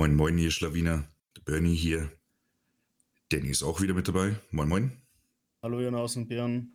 [0.00, 1.04] Moin, moin, ihr Schlawiner.
[1.36, 2.10] Der Bernie hier.
[3.28, 4.34] Danny ist auch wieder mit dabei.
[4.50, 5.02] Moin, moin.
[5.62, 6.72] Hallo, ihr Nasenbären.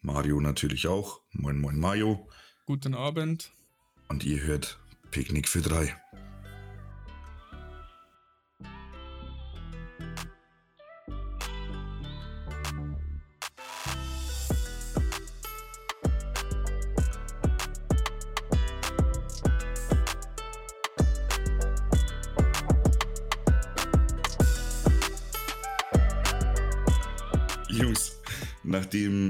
[0.00, 1.22] Mario natürlich auch.
[1.32, 2.28] Moin, moin, Mario.
[2.64, 3.50] Guten Abend.
[4.06, 4.78] Und ihr hört
[5.10, 6.00] Picknick für drei.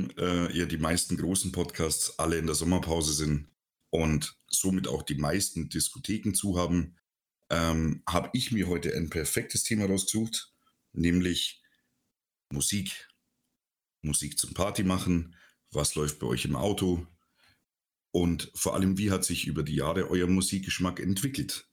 [0.07, 3.49] Nachdem äh, ja die meisten großen Podcasts alle in der Sommerpause sind
[3.91, 6.97] und somit auch die meisten Diskotheken zu haben,
[7.51, 10.53] ähm, habe ich mir heute ein perfektes Thema rausgesucht,
[10.93, 11.63] nämlich
[12.53, 13.09] Musik.
[14.03, 15.35] Musik zum Party machen.
[15.73, 17.07] Was läuft bei euch im Auto?
[18.13, 21.69] Und vor allem, wie hat sich über die Jahre euer Musikgeschmack entwickelt?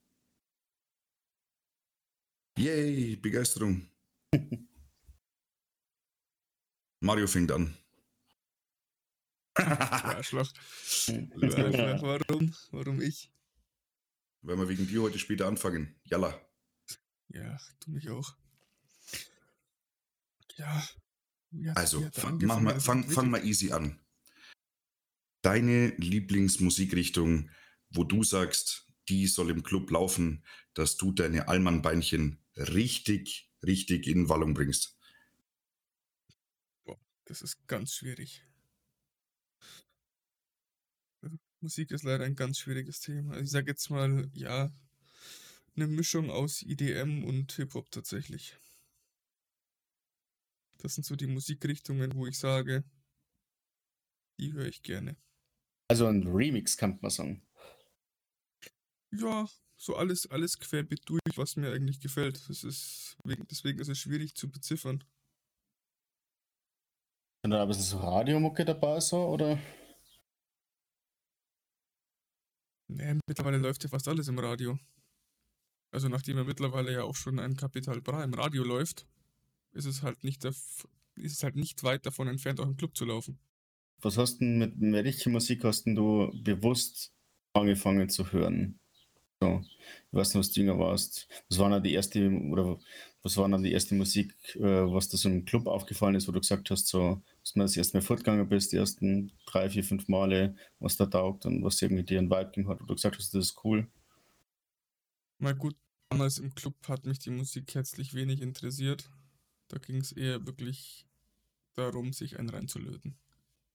[2.58, 3.90] Yay, Begeisterung.
[7.02, 7.78] Mario fängt an.
[9.56, 10.52] Arschloch.
[10.52, 12.02] Arschloch.
[12.02, 12.56] Warum?
[12.72, 13.32] Warum ich?
[14.42, 15.96] Wenn wir wegen dir heute später anfangen.
[16.04, 16.40] Jalla.
[17.30, 18.36] Ja, du mich auch.
[20.56, 20.84] Ja.
[21.76, 24.00] Also, er fang, mach mal, fang, fang mal easy an.
[25.42, 27.50] Deine Lieblingsmusikrichtung,
[27.90, 34.30] wo du sagst, die soll im Club laufen, dass du deine Allmann-Beinchen richtig, richtig in
[34.30, 34.98] Wallung bringst.
[37.26, 38.46] Das ist ganz schwierig.
[41.22, 43.40] Also, Musik ist leider ein ganz schwieriges Thema.
[43.40, 44.70] Ich sage jetzt mal, ja,
[45.76, 48.58] eine Mischung aus IDM und Hip-Hop tatsächlich.
[50.80, 52.84] Das sind so die Musikrichtungen, wo ich sage,
[54.40, 55.16] die höre ich gerne.
[55.88, 57.42] Also ein Remix kann man sagen.
[59.12, 62.50] Ja, so alles, alles querbeet durch, was mir eigentlich gefällt.
[62.50, 65.02] Das ist, wegen, deswegen ist es schwierig zu beziffern.
[67.42, 69.58] Sind da ein bisschen so Radiomucke dabei so, oder?
[72.88, 74.78] Nee, mittlerweile läuft ja fast alles im Radio.
[75.92, 79.06] Also nachdem ja mittlerweile ja auch schon ein Capital Bra im Radio läuft,
[79.74, 83.06] ist es halt nicht, ist es halt nicht weit davon entfernt, auch im Club zu
[83.06, 83.40] laufen.
[84.02, 87.14] Was hast denn mit welche Musik hast du bewusst
[87.54, 88.80] angefangen zu hören?
[89.40, 91.28] So, ich weiß nicht, was du jünger warst.
[91.50, 92.80] Was war denn die erste, oder
[93.22, 96.40] was war die erste Musik, äh, was dir so im Club aufgefallen ist, wo du
[96.40, 100.08] gesagt hast, so, dass du das erste Mal fortgegangen bist, die ersten drei, vier, fünf
[100.08, 103.18] Male, was da taugt und was irgendwie dir einen Vibe gegeben hat, wo du gesagt
[103.18, 103.88] hast, das ist cool.
[105.40, 105.76] Mal gut,
[106.10, 109.10] damals im Club hat mich die Musik herzlich wenig interessiert.
[109.68, 111.06] Da ging es eher wirklich
[111.74, 113.18] darum, sich einen reinzulöten.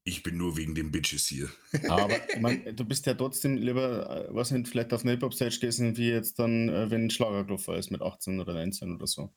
[0.04, 1.50] Ich bin nur wegen den Bitches hier.
[1.90, 5.98] Aber mein, du bist ja trotzdem lieber, äh, was nicht, vielleicht auf einer Hip-Hop-Stage gewesen,
[5.98, 9.30] wie jetzt dann, äh, wenn ein Schlagerklopfer ist mit 18 oder 19 oder so.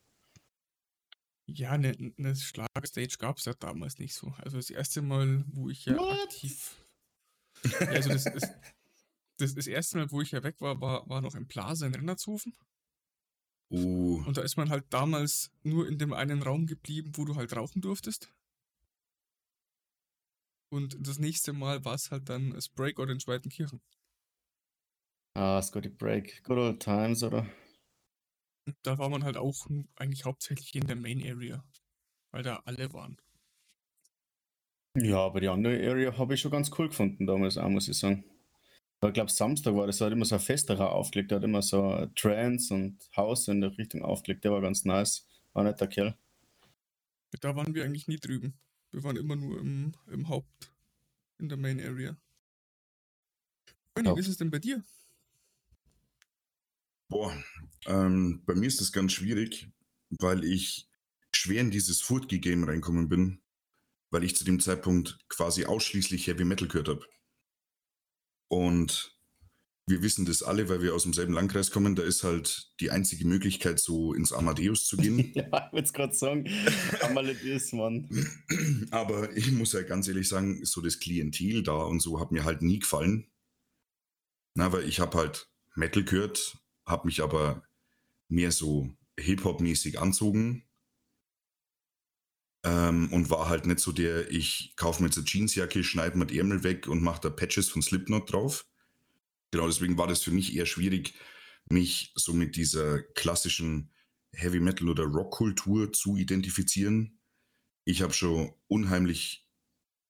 [1.53, 4.33] Ja, eine ne Schlagerstage gab es ja damals nicht so.
[4.37, 6.23] Also das erste Mal, wo ich ja What?
[6.23, 6.85] aktiv.
[7.63, 8.49] Ja, also das, das,
[9.37, 11.95] das, das erste Mal, wo ich ja weg war, war, war noch im Plaza in
[11.95, 12.55] Rennertshofen.
[13.71, 17.35] Uh, Und da ist man halt damals nur in dem einen Raum geblieben, wo du
[17.35, 18.33] halt rauchen durftest.
[20.69, 23.81] Und das nächste Mal war es halt dann das Breakout in Schweitenkirchen.
[25.33, 27.45] Ah, Scotty Break, good old times, oder?
[28.83, 31.63] Da war man halt auch eigentlich hauptsächlich in der Main Area,
[32.31, 33.17] weil da alle waren.
[34.95, 37.97] Ja, aber die andere Area habe ich schon ganz cool gefunden damals auch, muss ich
[37.97, 38.25] sagen.
[38.99, 41.43] Aber ich glaube, Samstag war das, da hat immer so ein Festerer aufgelegt, der hat
[41.43, 45.27] immer so Trance und House in der Richtung aufgelegt, der war ganz nice.
[45.53, 46.17] War nicht der Kerl.
[47.39, 48.59] Da waren wir eigentlich nie drüben.
[48.91, 50.71] Wir waren immer nur im, im Haupt,
[51.39, 52.15] in der Main Area.
[53.95, 54.15] Bernie, Ja.
[54.15, 54.83] wie ist es denn bei dir?
[57.11, 57.31] Boah,
[57.85, 59.69] ähm, bei mir ist das ganz schwierig,
[60.09, 60.89] weil ich
[61.35, 63.41] schwer in dieses Furtki-Game reinkommen bin,
[64.09, 67.05] weil ich zu dem Zeitpunkt quasi ausschließlich Heavy Metal gehört habe.
[68.47, 69.17] Und
[69.87, 73.25] wir wissen das alle, weil wir aus demselben Landkreis kommen, da ist halt die einzige
[73.25, 75.17] Möglichkeit, so ins Amadeus zu gehen.
[75.33, 76.45] ja, ich würde es gerade sagen.
[77.43, 78.07] Ist, Mann.
[78.91, 82.45] Aber ich muss ja ganz ehrlich sagen, so das Klientel da und so hat mir
[82.45, 83.27] halt nie gefallen.
[84.55, 86.60] Na, weil ich habe halt Metal gehört,
[86.91, 87.63] habe mich aber
[88.27, 90.63] mehr so Hip-Hop-mäßig anzogen.
[92.63, 96.27] Ähm, und war halt nicht so der, ich kaufe mir jetzt eine Jeansjacke, schneide mir
[96.27, 98.67] die Ärmel weg und mache da Patches von Slipknot drauf.
[99.49, 101.15] Genau, deswegen war das für mich eher schwierig,
[101.69, 103.91] mich so mit dieser klassischen
[104.33, 107.19] Heavy Metal oder Rock-Kultur zu identifizieren.
[107.83, 109.47] Ich habe schon unheimlich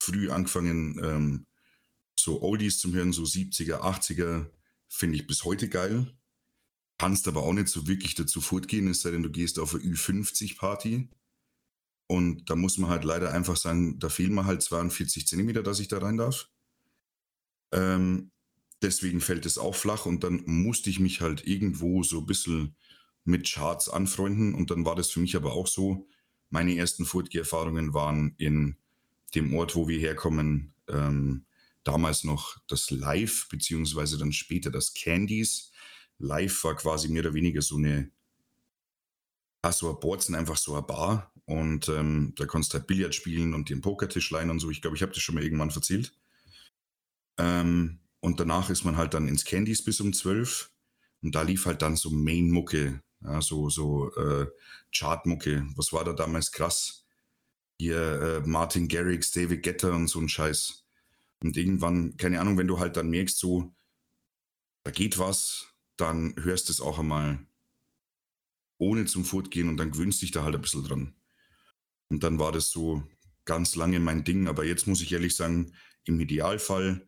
[0.01, 1.45] früh angefangen, ähm,
[2.19, 4.49] so Oldies zu hören, so 70er, 80er,
[4.89, 6.13] finde ich bis heute geil.
[7.01, 9.83] Kannst aber auch nicht so wirklich dazu fortgehen, es sei denn, du gehst auf eine
[9.83, 11.09] Ü50-Party.
[12.05, 15.79] Und da muss man halt leider einfach sagen, da fehlen mir halt 42 Zentimeter, dass
[15.79, 16.47] ich da rein darf.
[17.71, 18.29] Ähm,
[18.83, 22.75] deswegen fällt es auch flach und dann musste ich mich halt irgendwo so ein bisschen
[23.23, 26.07] mit Charts anfreunden und dann war das für mich aber auch so,
[26.51, 28.77] meine ersten Furtge-Erfahrungen waren in
[29.33, 31.47] dem Ort, wo wir herkommen, ähm,
[31.83, 35.70] damals noch das Live, beziehungsweise dann später das Candies.
[36.21, 38.11] Live war quasi mehr oder weniger so eine,
[39.63, 41.33] ja, so ein Borzen, einfach so eine Bar.
[41.45, 44.69] Und ähm, da konntest du halt Billard spielen und den Pokertisch leihen und so.
[44.69, 46.13] Ich glaube, ich habe das schon mal irgendwann erzählt.
[47.37, 50.71] Ähm, und danach ist man halt dann ins Candies bis um 12.
[51.23, 54.47] Und da lief halt dann so Main-Mucke, ja, so, so äh,
[54.91, 55.67] Chart-Mucke.
[55.75, 57.05] Was war da damals krass?
[57.79, 57.97] Hier
[58.43, 60.85] äh, Martin Garrix, David Getter und so ein Scheiß.
[61.43, 63.73] Und irgendwann, keine Ahnung, wenn du halt dann merkst, so,
[64.83, 65.70] da geht was,
[66.01, 67.45] dann hörst du es auch einmal
[68.77, 71.15] ohne zum Fortgehen und dann gewöhnst dich da halt ein bisschen dran.
[72.09, 73.07] Und dann war das so
[73.45, 74.47] ganz lange mein Ding.
[74.47, 77.07] Aber jetzt muss ich ehrlich sagen, im Idealfall,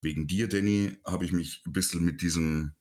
[0.00, 2.74] wegen dir, Danny, habe ich mich ein bisschen mit diesem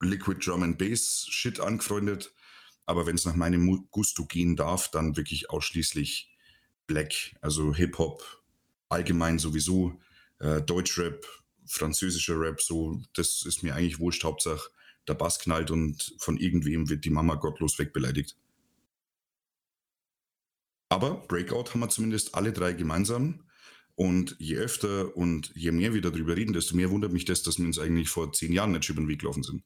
[0.00, 2.34] Liquid Drum and Bass Shit angefreundet.
[2.84, 6.36] Aber wenn es nach meinem Gusto gehen darf, dann wirklich ausschließlich
[6.86, 8.42] Black, also Hip-Hop,
[8.88, 10.00] allgemein sowieso,
[10.40, 11.24] äh, Deutschrap,
[11.66, 14.24] französischer Rap, so, das ist mir eigentlich wurscht.
[14.24, 14.70] Hauptsache,
[15.08, 18.36] der Bass knallt und von irgendwem wird die Mama gottlos wegbeleidigt.
[20.88, 23.44] Aber Breakout haben wir zumindest alle drei gemeinsam.
[23.94, 27.58] Und je öfter und je mehr wir darüber reden, desto mehr wundert mich das, dass
[27.58, 29.62] wir uns eigentlich vor zehn Jahren nicht über den Weg gelaufen sind.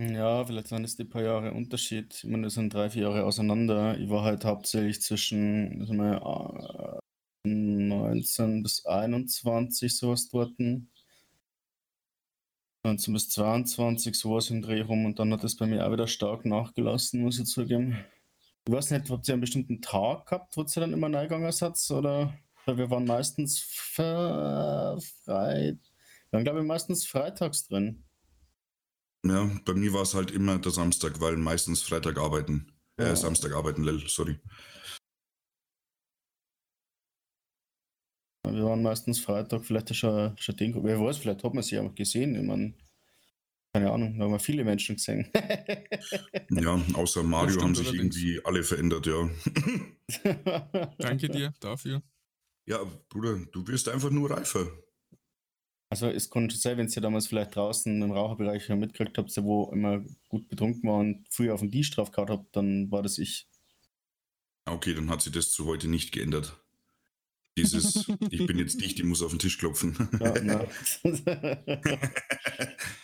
[0.00, 2.14] Ja, vielleicht waren es die paar Jahre Unterschied.
[2.14, 3.98] Ich meine, wir sind drei, vier Jahre auseinander.
[3.98, 5.86] Ich war halt hauptsächlich zwischen
[7.96, 10.52] 19 bis 21 sowas dort.
[12.84, 16.06] 19 bis 22 sowas im Dreh rum und dann hat es bei mir auch wieder
[16.06, 17.98] stark nachgelassen, muss ich zugeben.
[18.66, 21.78] Ich weiß nicht, habt ihr einen bestimmten Tag gehabt, wo ihr dann immer reingegangen seid?
[21.90, 22.36] Oder?
[22.64, 24.96] Weil wir waren meistens frei.
[25.26, 25.78] Wir
[26.32, 28.04] waren, glaube ich, meistens freitags drin.
[29.24, 32.72] Ja, bei mir war es halt immer der Samstag, weil meistens Freitag arbeiten.
[32.96, 33.12] Äh, ja.
[33.12, 34.38] Äh, Samstag arbeiten, sorry.
[38.66, 42.34] Waren meistens Freitag, vielleicht schon, schon den, wer weiß, vielleicht hat man sie auch gesehen.
[42.34, 42.74] Ich meine,
[43.72, 45.28] keine Ahnung, da haben wir viele Menschen gesehen.
[46.50, 48.16] ja, außer Mario haben sich allerdings.
[48.16, 49.30] irgendwie alle verändert, ja.
[50.98, 52.02] Danke dir dafür.
[52.66, 54.66] Ja, Bruder, du wirst einfach nur reifer.
[55.88, 59.70] Also es konnte schon sein, wenn ihr damals vielleicht draußen im Raucherbereich mitgekriegt habt, wo
[59.72, 63.18] immer gut betrunken war und früher auf den Tisch drauf gehabt habt, dann war das
[63.18, 63.48] ich.
[64.64, 66.60] Okay, dann hat sich das zu heute nicht geändert.
[67.56, 69.96] Dieses, ich bin jetzt dicht, ich muss auf den Tisch klopfen.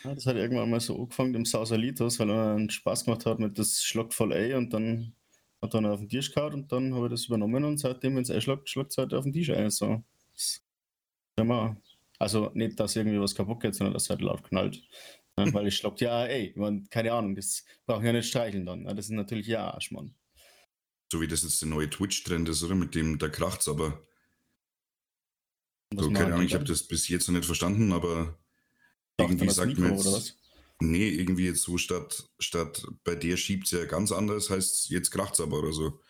[0.04, 3.38] Ja, das hat irgendwann mal so angefangen im Sausalitos, weil er einen Spaß gemacht hat
[3.38, 5.14] mit das Schluck voll A und dann
[5.62, 8.22] hat er auf den Tisch gehauen und dann habe ich das übernommen und seitdem, wenn
[8.22, 9.70] es einschlagt, schlägt es halt auf den Tisch ein.
[9.70, 10.02] So.
[11.38, 11.76] Ja,
[12.18, 14.82] also nicht, dass irgendwie was kaputt geht, sondern dass es halt laut knallt.
[15.36, 18.84] weil ich schlagt, ja, ey, man, keine Ahnung, das brauchen ja nicht streicheln dann.
[18.84, 20.14] Das ist natürlich ja Arsch, Mann.
[21.10, 22.74] So wie das jetzt der neue Twitch-Trend ist, oder?
[22.74, 24.06] Mit dem, da kracht's aber.
[25.96, 28.38] So, keine Ahnung, ich habe das bis jetzt noch nicht verstanden, aber
[29.18, 30.38] irgendwie sagt man jetzt.
[30.80, 35.10] Nee, irgendwie jetzt so statt, statt bei der schiebt es ja ganz anders, heißt jetzt
[35.10, 36.00] kracht's aber oder so.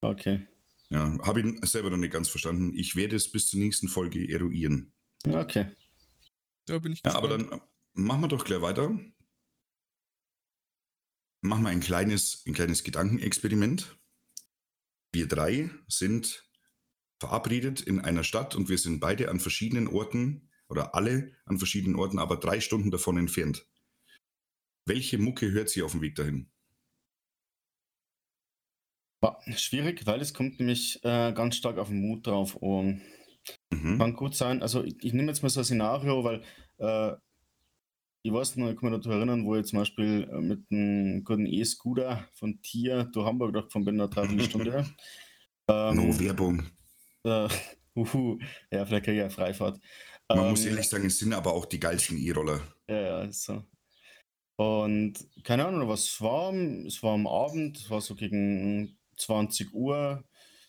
[0.00, 0.46] Okay.
[0.88, 2.72] Ja, habe ich selber noch nicht ganz verstanden.
[2.74, 4.92] Ich werde es bis zur nächsten Folge eruieren.
[5.28, 5.66] Okay.
[6.64, 7.24] Da bin ich gespannt.
[7.24, 7.60] Ja, aber dann
[7.92, 8.98] machen wir doch gleich weiter.
[11.42, 13.98] Machen wir ein kleines, ein kleines Gedankenexperiment.
[15.12, 16.45] Wir drei sind
[17.18, 21.96] verabredet in einer Stadt und wir sind beide an verschiedenen Orten oder alle an verschiedenen
[21.96, 23.66] Orten, aber drei Stunden davon entfernt.
[24.84, 26.50] Welche Mucke hört sie auf dem Weg dahin?
[29.56, 33.02] Schwierig, weil es kommt nämlich äh, ganz stark auf den Mut drauf an.
[33.70, 33.98] Mhm.
[33.98, 34.62] Kann gut sein.
[34.62, 36.42] Also ich, ich, nehme jetzt mal so ein Szenario, weil
[36.78, 37.16] äh,
[38.22, 41.24] ich weiß noch, ich kann mich noch erinnern, wo ich zum Beispiel äh, mit einem
[41.24, 44.86] guten E-Scooter von Tier durch Hamburg gefahren bin, eine Dreiviertelstunde.
[45.68, 46.64] ähm, no Werbung.
[47.26, 47.48] Äh,
[47.96, 48.38] uhu,
[48.70, 49.80] ja, vielleicht kriege ich ja Freifahrt.
[50.28, 52.60] Man ähm, muss ehrlich sagen, es sind aber auch die geilsten E-Roller.
[52.88, 53.62] Ja, ja, so.
[54.56, 55.14] Und
[55.44, 56.52] keine Ahnung, was war.
[56.86, 60.24] Es war am Abend, es war so gegen 20 Uhr.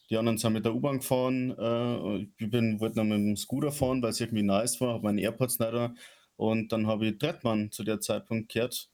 [0.09, 1.51] Die anderen sind mit der U-Bahn gefahren.
[1.57, 5.03] Äh, ich bin, wollte noch mit dem Scooter fahren, weil es irgendwie nice war, habe
[5.03, 5.93] meine AirPods da.
[6.37, 8.89] Und dann habe ich Trettmann zu der Zeitpunkt gehört,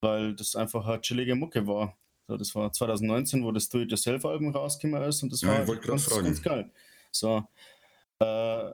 [0.00, 1.96] weil das einfach eine chillige Mucke war.
[2.28, 6.42] So, das war 2019, wo das Do-It-Yourself-Album rausgekommen ist und das ja, war ganz, ganz
[6.42, 6.70] geil.
[7.12, 7.44] So.
[8.20, 8.72] Äh,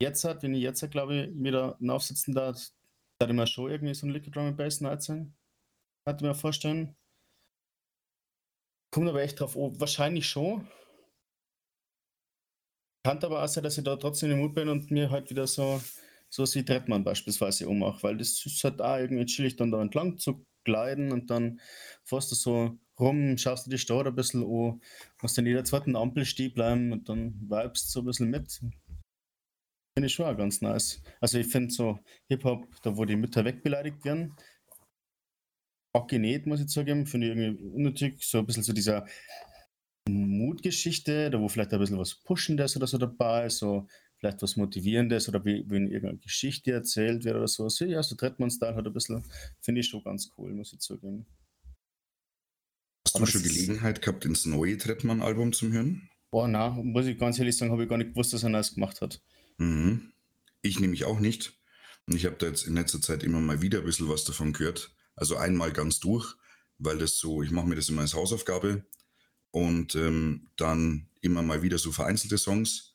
[0.00, 2.58] jetzt hat, wenn ich jetzt, glaube ich, wieder aufsitzen darf,
[3.18, 5.34] Da mir schon irgendwie so ein Liquid Drum and Bass Night sein.
[6.06, 6.96] Hatte mir vorstellen.
[8.92, 10.68] Kommt aber echt drauf, oh, wahrscheinlich schon.
[13.04, 15.46] Kann aber auch sein, dass ich da trotzdem im Mut bin und mir halt wieder
[15.46, 15.80] so,
[16.28, 20.18] so wie Trettmann beispielsweise ummache, weil das ist halt auch irgendwie chillig, dann da entlang
[20.18, 21.60] zu gleiten und dann
[22.04, 24.80] fährst du so rum, schaust du die Stadt ein bisschen an,
[25.20, 28.52] hast in jeder zweiten Ampel stehen bleiben und dann vibest so ein bisschen mit.
[28.52, 31.02] Finde ich schon auch ganz nice.
[31.20, 31.98] Also ich finde so
[32.28, 34.34] Hip-Hop, da wo die Mütter wegbeleidigt werden,
[35.94, 38.22] auch genäht, muss ich zugeben, finde ich irgendwie unnötig.
[38.22, 39.06] So ein bisschen so dieser
[40.08, 43.86] Mutgeschichte, da wo vielleicht ein bisschen was Pushendes oder so dabei ist, so
[44.18, 47.68] vielleicht was Motivierendes oder wie, wenn irgendeine Geschichte erzählt wird oder so.
[47.84, 49.24] ja, so Trettmann-Style hat ein bisschen,
[49.60, 51.26] finde ich schon ganz cool, muss ich zugeben.
[53.22, 56.10] Hast du schon Gelegenheit gehabt, ins neue Trettmann-Album zu hören?
[56.30, 58.74] Boah, na, muss ich ganz ehrlich sagen, habe ich gar nicht gewusst, dass er das
[58.74, 59.22] gemacht hat.
[59.58, 60.12] Mhm.
[60.62, 61.58] Ich nämlich auch nicht.
[62.06, 64.52] Und ich habe da jetzt in letzter Zeit immer mal wieder ein bisschen was davon
[64.52, 64.94] gehört.
[65.14, 66.34] Also einmal ganz durch,
[66.78, 68.84] weil das so, ich mache mir das immer als Hausaufgabe
[69.50, 72.94] und ähm, dann immer mal wieder so vereinzelte Songs.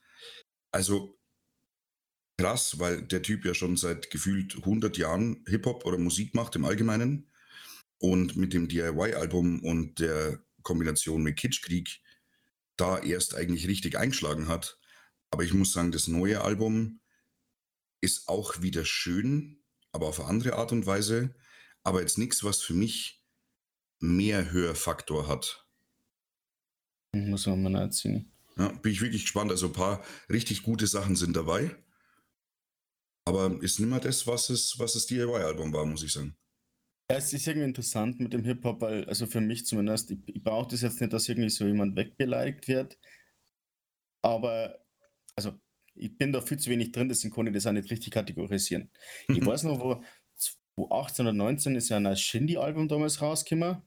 [0.72, 1.20] Also
[2.38, 6.66] krass, weil der Typ ja schon seit gefühlt 100 Jahren Hip-Hop oder Musik macht im
[6.66, 7.31] Allgemeinen
[8.02, 12.02] und mit dem DIY-Album und der Kombination mit Kitschkrieg
[12.76, 14.80] da erst eigentlich richtig eingeschlagen hat.
[15.30, 17.00] Aber ich muss sagen, das neue Album
[18.02, 21.36] ist auch wieder schön, aber auf eine andere Art und Weise.
[21.84, 23.24] Aber jetzt nichts, was für mich
[24.00, 25.68] mehr Hörfaktor hat.
[27.14, 28.32] Muss man mal nachziehen.
[28.58, 29.52] Ja, bin ich wirklich gespannt.
[29.52, 31.76] Also ein paar richtig gute Sachen sind dabei.
[33.26, 36.36] Aber ist nicht mehr das, was es, was das DIY-Album war, muss ich sagen.
[37.12, 40.44] Ja, es ist irgendwie interessant mit dem Hip-Hop, weil, also für mich zumindest, ich, ich
[40.44, 42.98] brauche das jetzt nicht, dass irgendwie so jemand wegbeleidigt wird.
[44.22, 44.80] Aber,
[45.36, 45.54] also,
[45.96, 48.90] ich bin da viel zu wenig drin, deswegen kann ich das auch nicht richtig kategorisieren.
[49.28, 50.04] ich weiß noch, wo
[50.78, 53.82] 2018 oder 19 ist ja ein Shindy-Album damals rausgekommen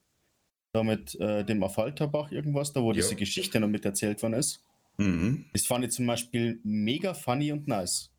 [0.74, 2.96] da mit äh, dem Affalterbach irgendwas, da wo ja.
[2.96, 4.60] diese Geschichte noch mit erzählt worden ist.
[4.98, 5.46] Mhm.
[5.52, 8.12] Das fand ich zum Beispiel mega funny und nice.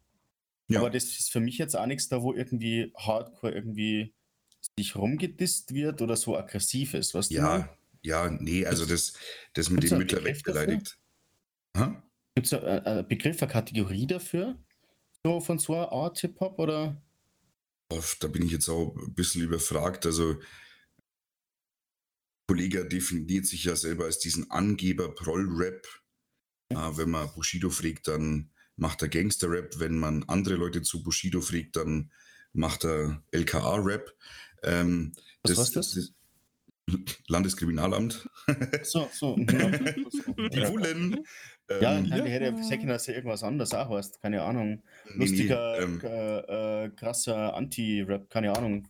[0.69, 0.79] Ja.
[0.79, 4.13] Aber das ist für mich jetzt auch nichts da, wo irgendwie Hardcore irgendwie
[4.77, 7.69] sich rumgedisst wird oder so aggressiv ist, was Ja, du
[8.01, 9.13] ja, nee, also das,
[9.53, 10.99] das mit dem Mütter wegbeleidigt.
[12.35, 14.59] Gibt es einen Begriff, eine Kategorie dafür?
[15.23, 17.01] So von so einer Art Hip-Hop oder?
[18.19, 20.05] Da bin ich jetzt auch ein bisschen überfragt.
[20.05, 20.39] Also
[22.47, 25.87] Kollege definiert sich ja selber als diesen Angeber Proll-Rap.
[26.69, 29.79] Äh, wenn man Bushido fragt, dann macht er Gangster-Rap.
[29.79, 32.11] Wenn man andere Leute zu Bushido fragt, dann
[32.53, 34.15] macht er LKA-Rap.
[34.65, 35.91] Ähm, Was das, das?
[35.93, 36.13] das?
[37.27, 38.29] Landeskriminalamt.
[38.83, 39.35] So, so.
[39.37, 41.25] Die Wullen.
[41.69, 44.21] Ja, ähm, ja, hätte ja sagen, dass er irgendwas anderes auch heißt.
[44.21, 44.83] Keine Ahnung.
[45.15, 48.87] Lustiger, nee, ähm, äh, krasser Anti-Rap, keine Ahnung.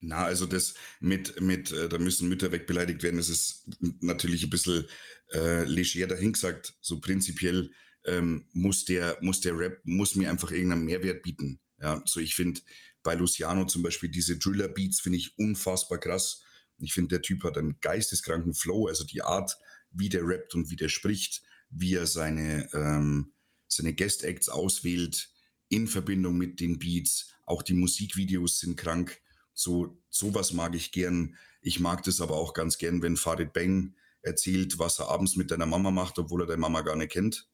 [0.00, 3.66] Na, also das mit, mit äh, da müssen Mütter wegbeleidigt werden, das ist
[4.00, 4.86] natürlich ein bisschen
[5.32, 6.74] äh, leger dahingesagt.
[6.80, 7.70] So prinzipiell
[8.06, 11.60] ähm, muss, der, muss der Rap, muss mir einfach irgendeinen Mehrwert bieten.
[11.80, 12.60] Ja, so ich finde
[13.08, 16.42] bei Luciano zum Beispiel diese Driller-Beats finde ich unfassbar krass.
[16.76, 19.56] Ich finde, der Typ hat einen geisteskranken Flow, also die Art,
[19.90, 23.32] wie der rappt und wie der spricht, wie er seine, ähm,
[23.66, 25.30] seine Guest-Acts auswählt
[25.70, 27.32] in Verbindung mit den Beats.
[27.46, 29.18] Auch die Musikvideos sind krank.
[29.54, 31.34] So, sowas mag ich gern.
[31.62, 35.50] Ich mag das aber auch ganz gern, wenn Farid Bang erzählt, was er abends mit
[35.50, 37.48] deiner Mama macht, obwohl er deine Mama gar nicht kennt.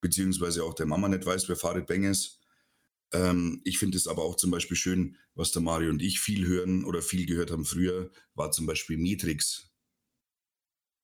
[0.00, 2.40] Beziehungsweise auch der Mama nicht weiß, wer Farid Bang ist.
[3.14, 6.46] Ähm, ich finde es aber auch zum Beispiel schön, was der Mario und ich viel
[6.46, 9.70] hören oder viel gehört haben früher, war zum Beispiel Matrix.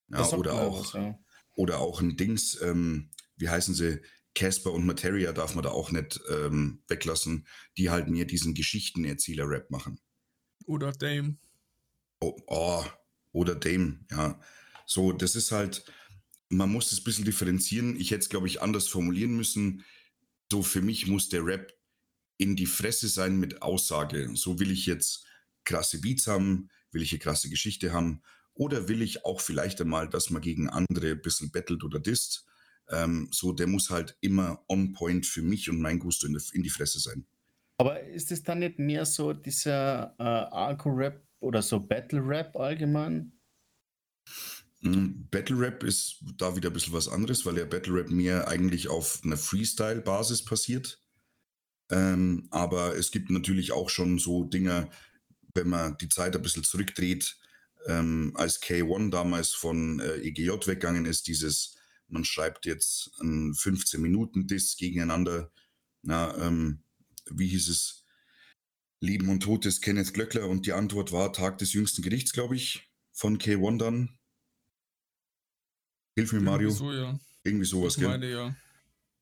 [0.08, 1.18] Ja, oder auch, was, ja.
[1.54, 4.02] oder auch ein Dings, ähm, wie heißen sie?
[4.34, 9.70] Casper und Materia darf man da auch nicht ähm, weglassen, die halt mehr diesen Geschichtenerzähler-Rap
[9.70, 10.00] machen.
[10.66, 11.36] Oder Dame.
[12.20, 12.84] Oh, oh,
[13.32, 14.40] oder Dame, ja.
[14.86, 15.84] So, das ist halt,
[16.48, 17.98] man muss es ein bisschen differenzieren.
[17.98, 19.84] Ich hätte es, glaube ich, anders formulieren müssen.
[20.50, 21.72] So, für mich muss der Rap
[22.40, 24.30] in die Fresse sein mit Aussage.
[24.34, 25.26] So will ich jetzt
[25.64, 28.22] krasse Beats haben, will ich eine krasse Geschichte haben
[28.54, 32.46] oder will ich auch vielleicht einmal, dass man gegen andere ein bisschen battelt oder disst.
[32.88, 36.62] Ähm, so, der muss halt immer on point für mich und mein Gusto in, in
[36.62, 37.26] die Fresse sein.
[37.76, 43.32] Aber ist es dann nicht mehr so dieser äh, Arco-Rap oder so Battle-Rap allgemein?
[44.80, 48.48] Hm, Battle Rap ist da wieder ein bisschen was anderes, weil der Battle Rap mehr
[48.48, 51.02] eigentlich auf einer Freestyle-Basis passiert.
[51.90, 54.90] Ähm, aber es gibt natürlich auch schon so Dinge,
[55.54, 57.36] wenn man die Zeit ein bisschen zurückdreht,
[57.86, 61.76] ähm, als K1 damals von äh, EGJ weggegangen ist, dieses,
[62.08, 65.50] man schreibt jetzt einen 15-Minuten-Diss gegeneinander.
[66.02, 66.82] Na, ähm,
[67.30, 68.04] wie hieß es?
[69.02, 72.56] Leben und Tod des Kenneth Glöckler und die Antwort war Tag des jüngsten Gerichts, glaube
[72.56, 74.18] ich, von K1 dann.
[76.16, 76.70] Hilf mir, Mario.
[76.70, 77.18] So, ja.
[77.42, 78.08] Irgendwie sowas, Ich gell?
[78.10, 78.54] meine, ja.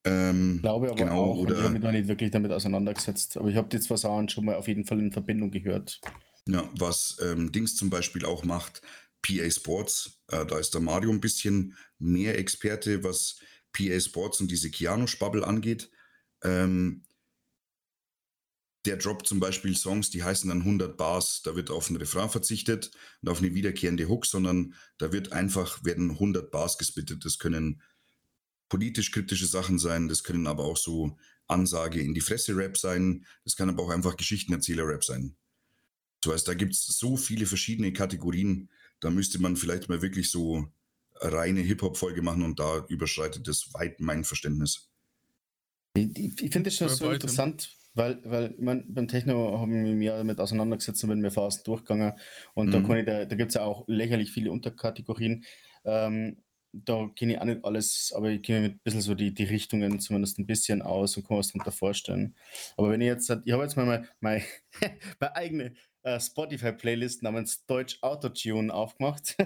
[0.09, 1.39] Ähm, Glaube aber genau, auch.
[1.39, 3.37] Und ich habe oder mich noch nicht wirklich damit auseinandergesetzt.
[3.37, 6.01] Aber ich habe die zwei Sachen schon mal auf jeden Fall in Verbindung gehört.
[6.47, 8.83] ja, was ähm, Dings zum Beispiel auch macht,
[9.23, 13.41] PA Sports, äh, da ist der Mario ein bisschen mehr Experte, was
[13.73, 15.91] PA Sports und diese Keanu-Spabbel angeht.
[16.43, 17.05] Ähm,
[18.87, 21.43] der droppt zum Beispiel Songs, die heißen dann 100 Bars.
[21.43, 25.85] Da wird auf einen Refrain verzichtet und auf eine wiederkehrende Hook, sondern da wird einfach,
[25.85, 27.25] werden 100 Bars gespittet.
[27.25, 27.83] Das können
[28.69, 33.25] politisch kritische Sachen sein, das können aber auch so Ansage in die Fresse Rap sein,
[33.45, 35.37] das kann aber auch einfach Geschichtenerzähler Rap sein.
[36.23, 38.71] So heißt, da gibt es so viele verschiedene Kategorien,
[39.01, 40.67] da müsste man vielleicht mal wirklich so
[41.21, 44.91] eine reine Hip-Hop-Folge machen und da überschreitet das weit mein Verständnis.
[45.95, 47.15] Ich, ich, ich finde das schon so weitem.
[47.15, 51.21] interessant, weil, weil ich mein, beim Techno haben wir mich ja damit auseinandergesetzt und bin
[51.21, 52.13] mir fast durchgegangen.
[52.55, 52.97] Und da, Mhm.
[52.97, 55.45] ich, da, da gibt es ja auch lächerlich viele Unterkategorien.
[55.85, 59.33] Ähm, da kenne ich auch nicht alles, aber ich kenne mir ein bisschen so die,
[59.33, 62.35] die Richtungen zumindest ein bisschen aus und kann mir was darunter vorstellen.
[62.77, 63.87] Aber wenn ich jetzt, ich habe jetzt mal
[64.21, 64.43] meine,
[65.21, 69.37] meine, eigene äh, Spotify-Playlist namens Deutsch Autotune aufgemacht.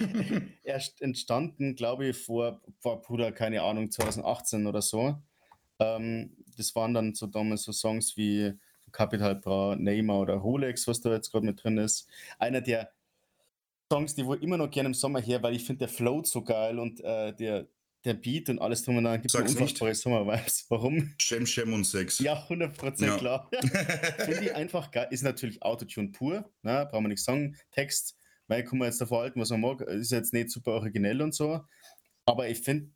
[0.62, 5.20] Erst entstanden, glaube ich, vor, vor Bruder, keine Ahnung, 2018 oder so.
[5.78, 8.52] Ähm, das waren dann so damals so Songs wie
[8.92, 12.08] Capital Bra, Neymar oder Rolex, was da jetzt gerade mit drin ist.
[12.38, 12.92] Einer der
[13.92, 16.42] Songs, die wohl immer noch gerne im Sommer her, weil ich finde, der float so
[16.42, 17.66] geil und äh, der,
[18.04, 19.60] der Beat und alles drum und dran gibt Sag's nicht.
[19.60, 20.66] unfassbare Sommervibes.
[20.70, 21.12] Warum?
[21.18, 22.20] Shem, Shem und Sex.
[22.20, 23.16] Ja, 100% Ja.
[23.16, 23.50] klar.
[24.18, 25.08] Finde ich einfach geil.
[25.10, 26.86] Ist natürlich Autotune pur, ne?
[26.90, 27.56] brauchen wir nicht sagen.
[27.72, 28.16] Text,
[28.46, 31.34] weil kann man jetzt davor halten, was man mag, ist jetzt nicht super originell und
[31.34, 31.60] so.
[32.26, 32.90] Aber ich finde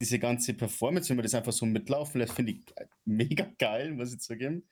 [0.00, 2.62] diese ganze Performance, wenn man das einfach so mitlaufen lässt, finde ich
[3.04, 4.66] mega geil, muss ich zugeben.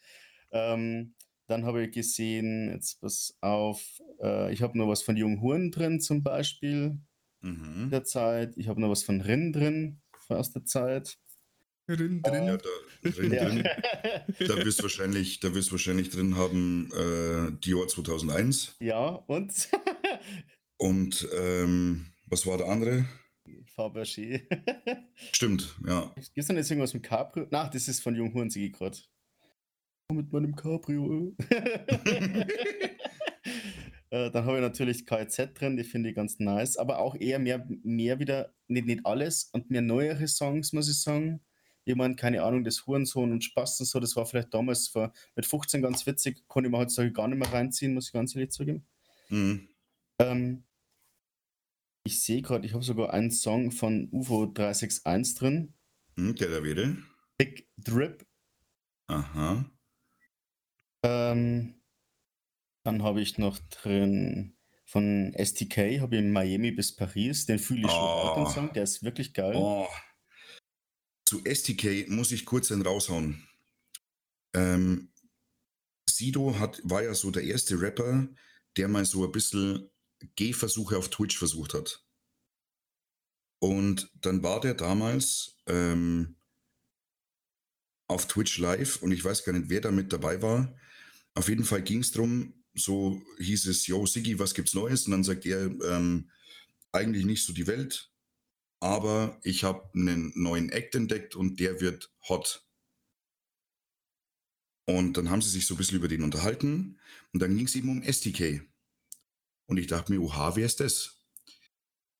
[0.52, 1.14] Ähm,
[1.46, 3.82] dann habe ich gesehen, jetzt pass auf,
[4.22, 6.99] äh, ich habe noch was von Jung Huren drin zum Beispiel
[7.42, 7.90] Mhm.
[7.90, 8.54] der Zeit.
[8.56, 11.19] Ich habe noch was von Rin drin aus der Zeit.
[11.86, 12.45] Drin, drin.
[12.47, 13.45] Ja, da, drin, Ja.
[13.45, 13.62] drin,
[14.49, 19.69] da wirst du wahrscheinlich, da wirst du wahrscheinlich drin haben äh, Dior 2001 ja, und
[20.78, 23.04] und ähm, was war der andere?
[23.76, 24.40] Fabergé.
[25.32, 26.10] Stimmt, ja.
[26.14, 27.47] Gibt es denn jetzt irgendwas mit Cabrio?
[27.50, 28.97] Na, das ist von Jung Hornsigi gerade.
[30.14, 31.34] Mit meinem Cabrio.
[34.10, 37.40] Äh, Dann habe ich natürlich KZ drin, die finde ich ganz nice, aber auch eher
[37.40, 41.40] mehr, mehr wieder, nicht, nicht alles und mehr neuere Songs, muss ich sagen.
[41.84, 45.12] Ich meine, keine Ahnung, das Hurensohn und Spaß und so, das war vielleicht damals vor,
[45.34, 48.36] mit 15 ganz witzig, konnte ich mir heutzutage gar nicht mehr reinziehen, muss ich ganz
[48.36, 48.86] ehrlich zugeben.
[49.30, 49.68] Mhm.
[50.20, 50.62] Ähm,
[52.04, 55.74] ich sehe gerade, ich habe sogar einen Song von UFO 361 drin.
[56.14, 56.96] Mhm, der da wäre.
[57.36, 58.24] Big Drip.
[59.08, 59.68] Aha.
[61.04, 61.80] Ähm,
[62.84, 67.47] dann habe ich noch drin von STK, habe ich Miami bis Paris.
[67.47, 68.34] Den fühle ich schon Oh.
[68.36, 68.73] den Song.
[68.73, 69.54] Der ist wirklich geil.
[69.54, 69.88] Oh.
[71.26, 73.47] Zu STK muss ich kurz einen raushauen.
[74.54, 75.12] Ähm,
[76.08, 78.28] Sido hat, war ja so der erste Rapper,
[78.76, 79.90] der mal so ein bisschen
[80.36, 82.06] Gehversuche auf Twitch versucht hat.
[83.60, 86.36] Und dann war der damals ähm,
[88.08, 90.76] auf Twitch live und ich weiß gar nicht, wer da mit dabei war.
[91.34, 95.06] Auf jeden Fall ging es darum, so hieß es, yo, Siggi, was gibt's Neues?
[95.06, 96.30] Und dann sagt er, ähm,
[96.92, 98.12] eigentlich nicht so die Welt,
[98.80, 102.66] aber ich habe einen neuen Act entdeckt und der wird hot.
[104.86, 107.00] Und dann haben sie sich so ein bisschen über den unterhalten
[107.32, 108.62] und dann ging es eben um STK.
[109.66, 111.25] Und ich dachte mir, oha, wer ist das?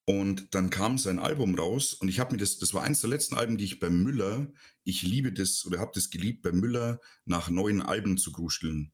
[0.07, 3.11] Und dann kam sein Album raus und ich habe mir das, das war eins der
[3.11, 7.00] letzten Alben, die ich bei Müller, ich liebe das oder habe das geliebt, bei Müller
[7.24, 8.92] nach neuen Alben zu gruscheln.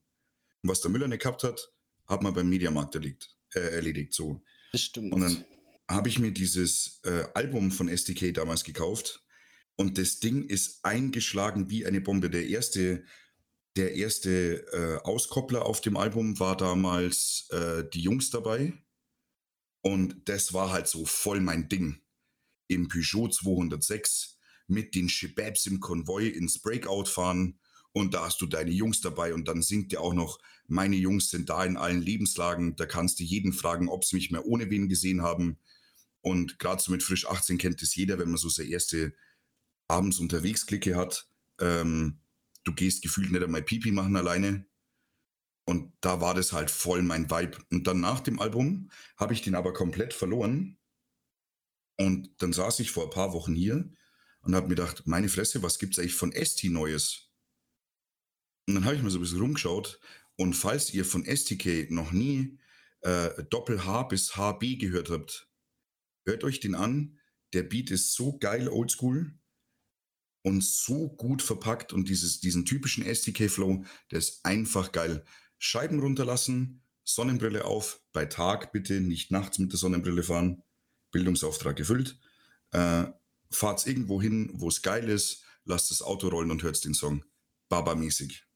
[0.63, 1.73] Und was der Müller nicht gehabt hat,
[2.07, 4.43] hat man beim Mediamarkt erledigt, äh, erledigt so.
[4.73, 5.13] Das stimmt.
[5.13, 5.45] Und dann
[5.89, 9.25] habe ich mir dieses äh, Album von SDK damals gekauft
[9.77, 12.31] und das Ding ist eingeschlagen wie eine Bombe.
[12.31, 13.05] Der erste,
[13.77, 18.73] der erste äh, Auskoppler auf dem Album war damals äh, die Jungs dabei
[19.83, 22.03] und das war halt so voll mein Ding.
[22.69, 27.60] Im Peugeot 206 mit den Shababs im Konvoi ins Breakout fahren
[27.93, 31.31] und da hast du deine Jungs dabei und dann singt dir auch noch, meine Jungs
[31.31, 34.71] sind da in allen Lebenslagen, da kannst du jeden fragen, ob sie mich mehr ohne
[34.71, 35.59] wen gesehen haben.
[36.21, 39.15] Und gerade so mit frisch 18 kennt es jeder, wenn man so seine erste
[39.89, 41.29] abends unterwegs Clique hat.
[41.59, 42.21] Ähm,
[42.65, 44.67] du gehst gefühlt nicht einmal Pipi machen alleine.
[45.65, 47.59] Und da war das halt voll mein Vibe.
[47.71, 50.79] Und dann nach dem Album habe ich den aber komplett verloren.
[51.97, 53.93] Und dann saß ich vor ein paar Wochen hier
[54.43, 57.30] und habe mir gedacht, meine Fresse, was gibt's eigentlich von Esti Neues?
[58.67, 60.01] Und dann habe ich mal so ein bisschen rumgeschaut.
[60.37, 62.59] Und falls ihr von STK noch nie
[63.03, 65.49] äh, Doppel-H bis HB gehört habt,
[66.25, 67.19] hört euch den an.
[67.53, 69.35] Der Beat ist so geil oldschool
[70.43, 75.25] und so gut verpackt und dieses, diesen typischen STK-Flow, der ist einfach geil.
[75.59, 80.63] Scheiben runterlassen, Sonnenbrille auf, bei Tag bitte, nicht nachts mit der Sonnenbrille fahren.
[81.11, 82.19] Bildungsauftrag gefüllt.
[82.71, 83.07] Äh,
[83.51, 87.25] fahrt's irgendwo hin, wo es geil ist, lasst das Auto rollen und hört den Song.
[87.69, 88.50] Baba-mäßig.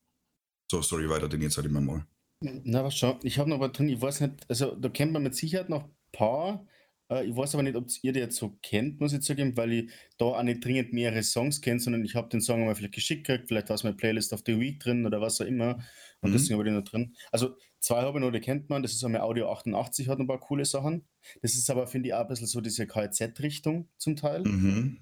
[0.71, 2.07] So, sorry, weiter, den jetzt halt immer mal.
[2.41, 5.23] Na, was schau, ich habe noch was drin, ich weiß nicht, also da kennt man
[5.23, 6.67] mit Sicherheit noch ein paar.
[7.11, 9.73] Äh, ich weiß aber nicht, ob ihr die jetzt so kennt, muss ich zugeben, weil
[9.73, 12.95] ich da auch nicht dringend mehrere Songs kenne, sondern ich habe den Song mal vielleicht
[12.95, 15.79] geschickt gekriegt, vielleicht war es meine Playlist of the Week drin oder was auch immer.
[16.21, 16.33] Und Mhm.
[16.35, 17.15] deswegen habe ich den noch drin.
[17.31, 20.27] Also zwei habe ich noch, die kennt man, das ist einmal Audio 88, hat ein
[20.27, 21.07] paar coole Sachen.
[21.41, 24.43] Das ist aber, finde ich, auch ein bisschen so diese KZ-Richtung zum Teil.
[24.45, 24.99] Mhm.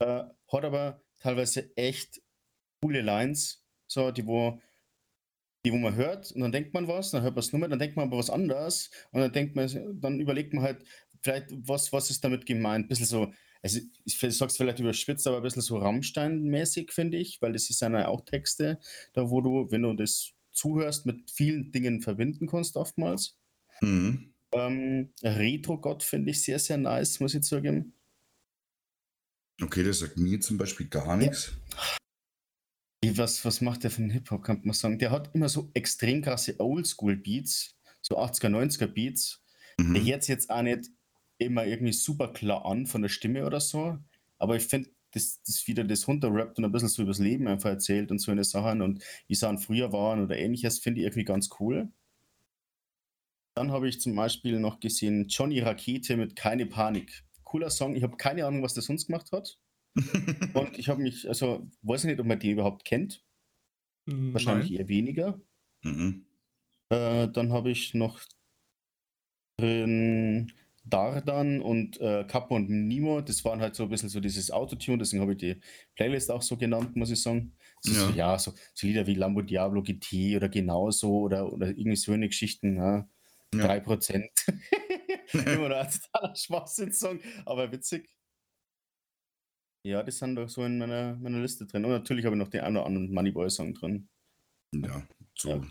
[0.00, 2.20] Äh, hat aber teilweise echt
[2.82, 4.60] coole Lines, so die wo,
[5.64, 7.68] die wo man hört und dann denkt man was, dann hört man es nur mehr,
[7.68, 9.68] dann denkt man aber was anderes und dann denkt man,
[10.00, 10.84] dann überlegt man halt,
[11.22, 12.84] vielleicht, was, was ist damit gemeint?
[12.84, 17.40] Ein bisschen so, also ich sag's vielleicht überspitzt, aber ein bisschen so Rammstein-mäßig, finde ich,
[17.40, 18.78] weil das ist ja auch Texte,
[19.14, 23.38] da wo du, wenn du das zuhörst, mit vielen Dingen verbinden kannst, oftmals.
[23.80, 24.34] Mhm.
[24.52, 27.94] Ähm, Retro-Gott finde ich sehr, sehr nice, muss ich zugeben.
[29.62, 31.52] Okay, das sagt mir zum Beispiel gar nichts.
[31.52, 32.03] Wie,
[33.14, 34.98] Was, was macht der für einen Hip-Hop, kann man sagen?
[34.98, 39.42] Der hat immer so extrem krasse Oldschool-Beats, so 80er, 90er Beats.
[39.78, 39.96] Der Mhm.
[39.96, 40.90] jetzt jetzt auch nicht
[41.38, 43.98] immer irgendwie super klar an von der Stimme oder so,
[44.38, 47.70] aber ich finde, das, das wieder das runterrappt und ein bisschen so übers Leben einfach
[47.70, 51.24] erzählt und so eine Sachen und wie Sachen früher waren oder ähnliches, finde ich irgendwie
[51.24, 51.90] ganz cool.
[53.56, 57.24] Dann habe ich zum Beispiel noch gesehen Johnny Rakete mit Keine Panik.
[57.44, 57.94] Cooler Song.
[57.94, 59.58] Ich habe keine Ahnung, was der sonst gemacht hat.
[60.54, 63.24] Und ich habe mich, also weiß ich nicht, ob man die überhaupt kennt.
[64.06, 64.80] Wahrscheinlich Nein.
[64.80, 65.40] eher weniger.
[65.82, 66.26] mhm.
[66.90, 68.20] Äh, dann habe ich noch
[69.58, 70.52] drin
[70.84, 73.22] Dardan und äh, Capo und Nimo.
[73.22, 75.60] Das waren halt so ein bisschen so dieses Autotune, deswegen habe ich die
[75.94, 77.56] Playlist auch so genannt, muss ich sagen.
[77.84, 77.92] Ja.
[77.92, 82.12] So, ja, so, so Lieder wie Lambo Diablo GT oder genauso oder, oder irgendwie so
[82.12, 82.76] eine Geschichten.
[82.76, 83.08] Ja.
[83.54, 83.64] Ja.
[83.80, 84.28] 3%.
[85.32, 88.08] Immer noch ein totaler Schwachsinn-Song, aber witzig.
[89.84, 91.84] Ja, die sind doch so in meiner, meiner Liste drin.
[91.84, 94.08] Und natürlich habe ich noch den einen oder anderen Moneyboy-Song drin.
[94.72, 95.68] Ja, so Ja.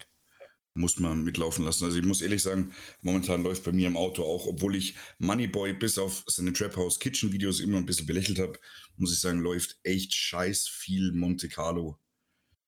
[0.76, 1.86] muss man mitlaufen lassen.
[1.86, 5.73] Also ich muss ehrlich sagen, momentan läuft bei mir im Auto auch, obwohl ich Moneyboy
[5.73, 8.60] bis auf seine Trap House Kitchen Videos immer ein bisschen belächelt habe,
[8.97, 11.99] muss ich sagen, läuft echt scheiß viel Monte Carlo.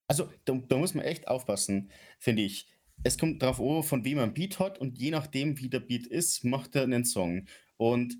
[0.08, 2.68] Also, da, da muss man echt aufpassen, finde ich.
[3.04, 6.08] Es kommt darauf an, von wem man Beat hat und je nachdem, wie der Beat
[6.08, 7.48] ist, macht er einen Song.
[7.78, 8.16] Und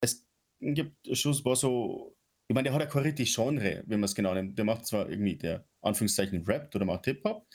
[0.00, 0.26] es
[0.60, 2.16] gibt schon so,
[2.48, 4.58] ich meine, der hat ja kein richtig Genre, wenn man es genau nimmt.
[4.58, 7.46] Der macht zwar irgendwie der Anführungszeichen Rap oder macht Hip-Hop,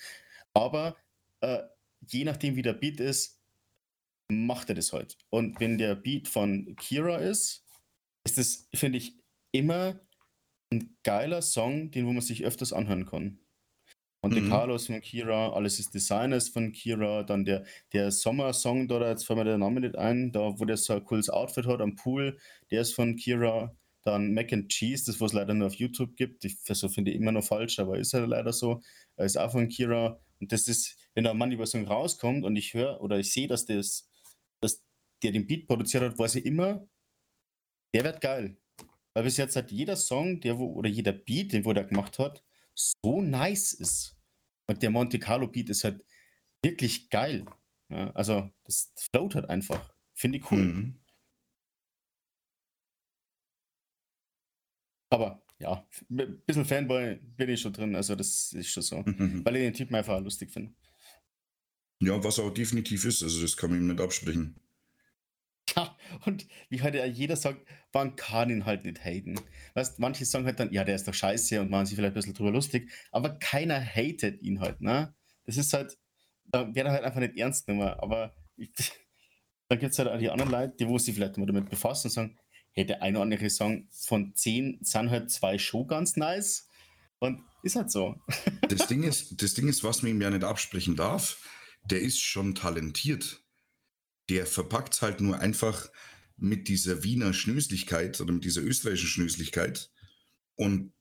[0.54, 0.96] aber
[1.42, 1.60] äh,
[2.08, 3.40] je nachdem, wie der Beat ist,
[4.32, 5.18] macht er das halt.
[5.30, 7.66] Und wenn der Beat von Kira ist,
[8.24, 9.16] ist das, finde ich,
[9.52, 10.00] immer
[10.72, 13.40] ein geiler Song, den wo man sich öfters anhören kann.
[14.22, 14.50] Monte Mhm.
[14.50, 19.40] Carlos von Kira, Alles ist Designers von Kira, dann der, der Sommersong da, jetzt fällt
[19.40, 22.38] mir der Name nicht ein, da wo der so ein cooles Outfit hat am Pool,
[22.70, 23.76] der ist von Kira.
[24.04, 27.12] Dann Mac and Cheese, das was es leider nur auf YouTube gibt, ich, so finde
[27.12, 28.82] ich immer noch falsch, aber ist ja leider so,
[29.18, 30.20] ist auch von Kira.
[30.40, 33.66] Und das ist, wenn da ein Money-Song rauskommt und ich höre oder ich sehe, dass,
[33.66, 34.10] das,
[34.62, 34.84] dass
[35.22, 36.88] der den Beat produziert hat, weiß ich immer,
[37.94, 38.58] der wird geil.
[39.14, 42.20] Weil bis jetzt hat jeder Song, der wo, oder jeder Beat, den wo der gemacht
[42.20, 44.16] hat, so nice ist.
[44.68, 46.06] Und der Monte Carlo Beat ist halt
[46.64, 47.46] wirklich geil.
[47.90, 49.94] Ja, also, das float halt einfach.
[50.14, 50.60] Finde ich cool.
[50.60, 50.99] Mhm.
[55.10, 57.96] Aber ja, ein bisschen Fanboy bin ich schon drin.
[57.96, 59.04] Also, das ist schon so.
[59.06, 60.74] Weil ich den Typen einfach lustig finde.
[62.02, 64.56] Ja, was auch definitiv ist, also das kann man ihm nicht absprechen.
[65.76, 65.96] Ja,
[66.26, 69.40] und wie halt ja jeder sagt, man kann ihn halt nicht haten.
[69.76, 72.16] Weißt, manche sagen halt dann, ja, der ist doch scheiße und machen sich vielleicht ein
[72.16, 75.14] bisschen drüber lustig, aber keiner hatet ihn halt, ne?
[75.46, 75.98] Das ist halt,
[76.46, 77.94] da wird er halt einfach nicht ernst genommen.
[78.00, 78.72] Aber ich,
[79.68, 82.08] dann gibt es halt auch die anderen Leute, die wo sich vielleicht mal damit befassen
[82.08, 82.40] und sagen,
[82.80, 86.68] hey, der eine oder andere Song von zehn sind halt zwei schon ganz nice.
[87.20, 88.16] Und ist halt so.
[88.70, 91.44] Das Ding ist, das Ding ist, was man ihm ja nicht absprechen darf,
[91.84, 93.44] der ist schon talentiert.
[94.30, 95.90] Der verpackt es halt nur einfach
[96.38, 99.92] mit dieser Wiener Schnöslichkeit oder mit dieser österreichischen Schnöslichkeit.
[100.56, 100.94] Und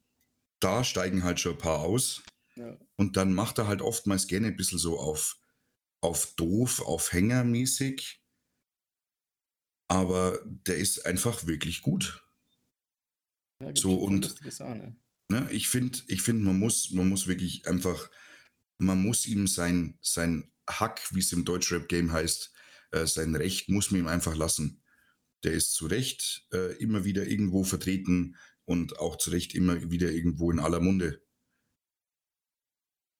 [0.60, 2.22] da steigen halt schon ein paar aus.
[2.56, 2.76] Ja.
[2.96, 5.36] Und dann macht er halt oftmals gerne ein bisschen so auf,
[6.00, 8.20] auf doof, auf Hängermäßig.
[9.88, 12.24] Aber der ist einfach wirklich gut.
[13.62, 14.96] Ja, So, und- Sachen, ne?
[15.30, 15.48] Ne?
[15.50, 18.10] Ich finde, ich find, man, muss, man muss wirklich einfach
[18.78, 22.52] man muss ihm sein, sein Hack, wie es im Deutschrap-Game heißt,
[22.92, 24.82] äh, sein Recht muss man ihm einfach lassen.
[25.44, 30.10] Der ist zu Recht äh, immer wieder irgendwo vertreten und auch zu Recht immer wieder
[30.10, 31.22] irgendwo in aller Munde.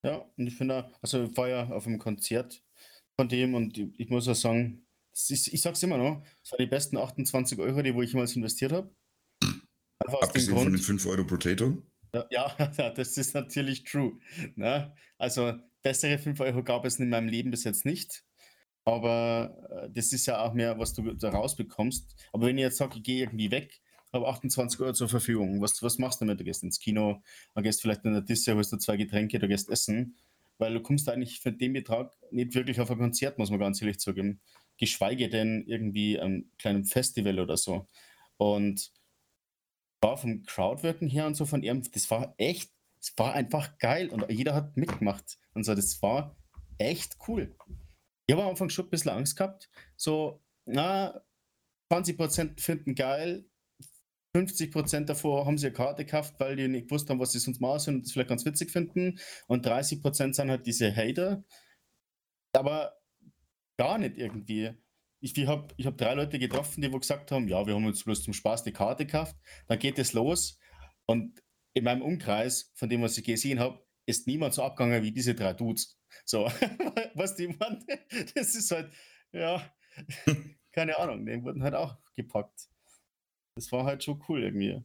[0.05, 2.63] Ja, und ich finde, also ich war ja auf einem Konzert
[3.19, 4.87] von dem und ich, ich muss auch sagen,
[5.31, 8.37] ist, ich sag's immer noch, es waren die besten 28 Euro, die wo ich jemals
[8.37, 8.95] investiert habe.
[9.99, 11.83] Abgesehen von den 5 Euro Potato?
[12.31, 14.19] Ja, ja, das ist natürlich true.
[14.57, 14.95] Ne?
[15.19, 18.25] Also bessere 5 Euro gab es in meinem Leben bis jetzt nicht.
[18.85, 22.15] Aber äh, das ist ja auch mehr, was du da rausbekommst.
[22.33, 23.81] Aber wenn ich jetzt sage, ich gehe irgendwie weg,
[24.13, 26.41] habe 28 Euro zur Verfügung, was, was machst du damit?
[26.41, 27.23] Du gehst ins Kino,
[27.55, 30.17] du gehst vielleicht in der Disse, holst du zwei Getränke, du gehst essen.
[30.57, 33.81] Weil du kommst eigentlich für den Betrag nicht wirklich auf ein Konzert, muss man ganz
[33.81, 34.41] ehrlich zugeben.
[34.79, 37.87] Geschweige denn irgendwie ein kleines Festival oder so.
[38.37, 38.93] Und
[40.01, 44.09] war vom Crowdworken her und so von ihm, das war echt, es war einfach geil
[44.09, 46.37] und jeder hat mitgemacht und so, das war
[46.79, 47.57] echt cool.
[48.27, 51.21] Ich habe am Anfang schon ein bisschen Angst gehabt, so, na,
[51.91, 53.49] 20% finden geil,
[54.37, 57.61] 50% davor haben sie eine Karte gekauft, weil die nicht gewusst haben, was sie sonst
[57.61, 61.43] machen und das vielleicht ganz witzig finden und 30% sind halt diese Hater,
[62.53, 62.98] aber
[63.79, 64.75] gar nicht irgendwie
[65.21, 67.87] ich, ich habe ich hab drei Leute getroffen, die wo gesagt haben, ja, wir haben
[67.87, 69.37] uns bloß zum Spaß die Karte gekauft.
[69.67, 70.59] Dann geht es los
[71.07, 71.43] und
[71.75, 75.35] in meinem Umkreis, von dem, was ich gesehen habe, ist niemand so abgegangen wie diese
[75.35, 76.01] drei Dudes.
[76.25, 76.45] So,
[77.15, 77.85] was die man,
[78.35, 78.93] das ist halt,
[79.33, 79.63] ja,
[80.73, 82.69] keine Ahnung, die wurden halt auch gepackt.
[83.55, 84.83] Das war halt schon cool irgendwie.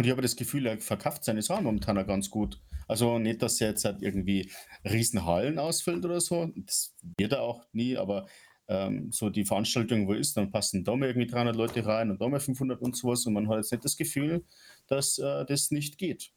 [0.00, 2.58] Und ich habe das Gefühl, er verkauft seine Sachen momentan auch ganz gut.
[2.88, 4.50] Also nicht, dass er jetzt halt irgendwie
[4.82, 6.50] Riesenhallen ausfüllt oder so.
[6.56, 8.26] Das wird er auch nie, aber
[8.66, 12.18] ähm, so die Veranstaltung wo ist, dann passen da mal irgendwie 300 Leute rein und
[12.18, 14.42] da mal 500 und sowas und man hat jetzt nicht das Gefühl,
[14.86, 16.32] dass äh, das nicht geht.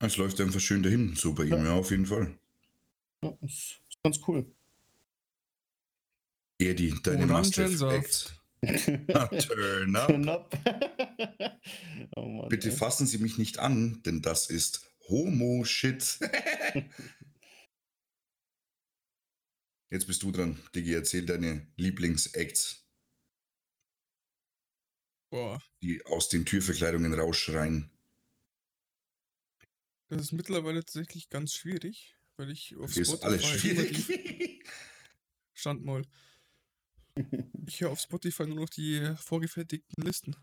[0.00, 1.56] Es läuft einfach schön dahin, so bei ja.
[1.56, 2.36] ihm, ja, auf jeden Fall.
[3.22, 4.44] Ja, das ist ganz cool.
[6.58, 8.39] Eddie, deine Master-Acts.
[8.62, 9.06] Turn
[9.96, 10.06] up.
[10.06, 10.54] Turn up.
[12.16, 12.76] oh Mann, Bitte ey.
[12.76, 16.18] fassen Sie mich nicht an, denn das ist Homo-Shit.
[19.90, 20.94] Jetzt bist du dran, Digi.
[20.94, 22.86] Erzähl deine Lieblingsacts.
[25.30, 25.60] Boah.
[25.82, 27.90] Die aus den Türverkleidungen rausschreien.
[30.08, 33.14] Das ist mittlerweile tatsächlich ganz schwierig, weil ich auf das Spotify.
[33.14, 34.64] Ist alles schwierig.
[35.54, 36.02] Stand mal.
[37.66, 40.34] Ich höre auf Spotify nur noch die vorgefertigten Listen.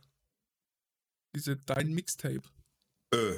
[1.35, 2.43] Diese Dein Mixtape.
[3.13, 3.35] Äh.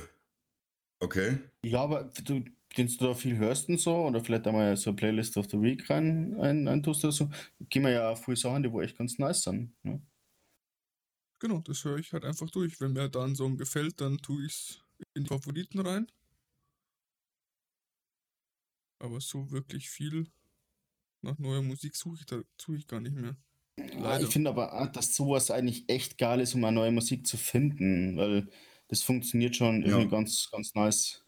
[1.00, 1.40] Okay.
[1.64, 3.96] Ja, aber du, Kennst du da viel hörst und so?
[3.96, 7.30] Oder vielleicht einmal so eine Playlist of the Week rein ein, ein tust oder so?
[7.70, 9.74] Gehen wir ja auch viele Sachen, die wo echt ganz nice sind.
[9.84, 10.02] Ne?
[11.40, 12.80] Genau, das höre ich halt einfach durch.
[12.80, 14.84] Wenn mir da ein Song gefällt, dann tue ich es
[15.16, 16.12] in die Favoriten rein.
[19.00, 20.28] Aber so wirklich viel
[21.22, 23.38] nach neuer Musik suche ich dazu ich gar nicht mehr.
[23.78, 27.38] Ja, ich finde aber, dass sowas eigentlich echt geil ist, um eine neue Musik zu
[27.38, 28.50] finden, weil
[28.90, 29.90] das funktioniert schon ja.
[29.90, 31.24] irgendwie ganz, ganz nice.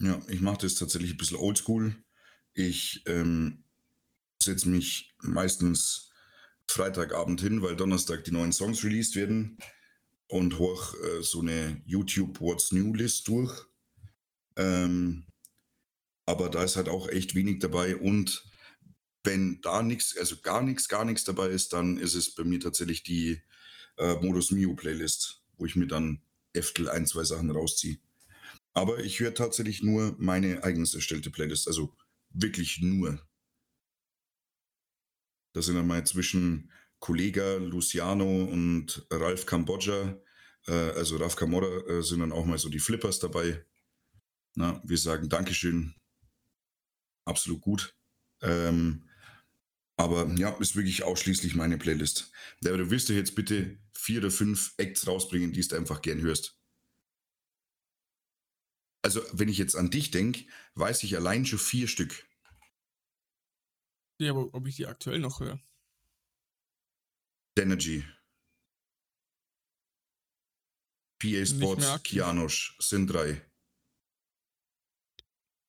[0.00, 1.96] Ja, ich mache das tatsächlich ein bisschen oldschool.
[2.54, 3.64] Ich ähm,
[4.42, 6.10] setze mich meistens
[6.68, 9.58] Freitagabend hin, weil Donnerstag die neuen Songs released werden
[10.28, 13.52] und hoch äh, so eine YouTube What's New List durch.
[14.56, 15.26] Ähm,
[16.26, 18.44] aber da ist halt auch echt wenig dabei und
[19.24, 22.60] wenn da nichts, also gar nichts, gar nichts dabei ist, dann ist es bei mir
[22.60, 23.40] tatsächlich die
[23.96, 27.98] äh, Modus Mio Playlist, wo ich mir dann Eftel ein, zwei Sachen rausziehe.
[28.72, 31.96] Aber ich höre tatsächlich nur meine eigens erstellte Playlist, also
[32.30, 33.20] wirklich nur.
[35.54, 40.20] Das sind dann mal zwischen Kollega Luciano und Ralf Kambodscha,
[40.66, 43.64] äh, also Ralf Kamora, äh, sind dann auch mal so die Flippers dabei.
[44.54, 45.94] Na, wir sagen Dankeschön.
[47.26, 47.94] Absolut gut.
[48.40, 49.08] Ähm,
[49.98, 52.32] aber ja, ist wirklich ausschließlich meine Playlist.
[52.64, 56.20] Aber du wirst dir jetzt bitte vier oder fünf Acts rausbringen, die du einfach gern
[56.22, 56.56] hörst
[59.06, 62.26] also wenn ich jetzt an dich denke, weiß ich allein schon vier Stück.
[64.18, 65.60] Ja, aber ob ich die aktuell noch höre?
[67.56, 68.04] Energy.
[71.20, 73.40] PA Sports, Kianosch, sind drei.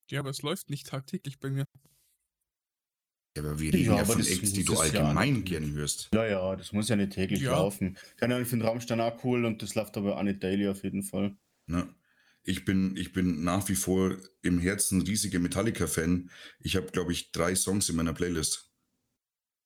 [0.09, 1.65] Ja, aber es läuft nicht tagtäglich bei mir.
[3.35, 6.09] Ja, aber wir reden ja, ja von Acts, die du allgemein ja gerne hörst.
[6.13, 7.51] Ja, ja, das muss ja nicht täglich ja.
[7.51, 7.97] laufen.
[8.15, 10.83] Keine Ahnung, ich finde Rammstein auch cool und das läuft aber auch nicht daily auf
[10.83, 11.37] jeden Fall.
[11.67, 11.87] Na.
[12.43, 16.31] Ich bin, ich bin nach wie vor im Herzen riesiger Metallica-Fan.
[16.59, 18.71] Ich habe, glaube ich, drei Songs in meiner Playlist.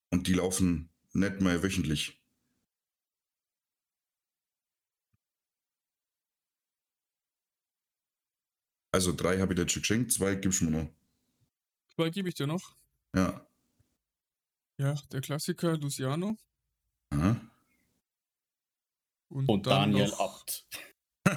[0.10, 2.21] Und die laufen nicht mal wöchentlich.
[8.92, 10.90] Also drei habe ich dir schon geschenkt, zwei gibst du mir noch.
[11.96, 12.76] Zwei gebe ich dir noch.
[13.16, 13.48] Ja.
[14.78, 16.38] Ja, der Klassiker Luciano.
[17.12, 17.40] Aha.
[19.30, 20.68] Und, Und dann Daniel noch, Abt.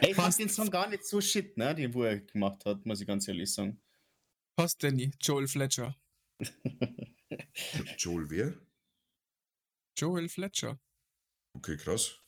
[0.00, 2.84] Ey, ich fand den Song gar nicht so shit, ne, den wo er gemacht hat,
[2.84, 3.80] muss ich ganz ehrlich sagen.
[4.56, 5.94] Passt Danny, Joel Fletcher.
[7.98, 8.58] Joel wer?
[9.96, 10.80] Joel Fletcher.
[11.52, 12.18] Okay, krass.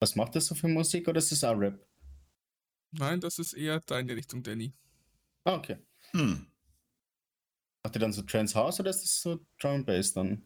[0.00, 1.84] Was macht das so für Musik oder ist das auch Rap?
[2.92, 4.72] Nein, das ist eher deine Richtung, Danny.
[5.44, 5.78] Ah, okay.
[6.12, 6.46] Hm.
[7.82, 10.42] Macht ihr dann so Trance House oder ist das so Drum and Bass dann?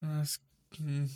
[0.00, 0.40] Das,
[0.76, 1.10] hm.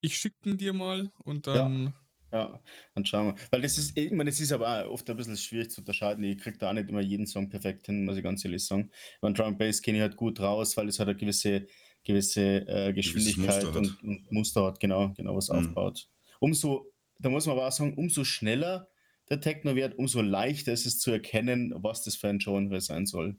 [0.00, 1.86] Ich schicke ihn dir mal und dann.
[1.86, 1.92] Ja,
[2.32, 3.34] dann schauen wir.
[3.50, 6.24] Weil das ist, ich meine, das ist aber auch oft ein bisschen schwierig zu unterscheiden.
[6.24, 8.90] Ich kriege da auch nicht immer jeden Song perfekt hin, muss ich ganz ehrlich sagen.
[9.20, 11.66] Beim Drum Bass kenne ich halt gut raus, weil es halt eine gewisse,
[12.04, 15.56] gewisse äh, Geschwindigkeit Muster und, und Muster hat, genau, genau was Mhm.
[15.58, 16.08] aufbaut.
[16.40, 16.86] Umso,
[17.18, 18.88] da muss man aber auch sagen, umso schneller
[19.28, 23.06] der Techno wird, umso leichter ist es zu erkennen, was das für ein Genre sein
[23.06, 23.36] soll.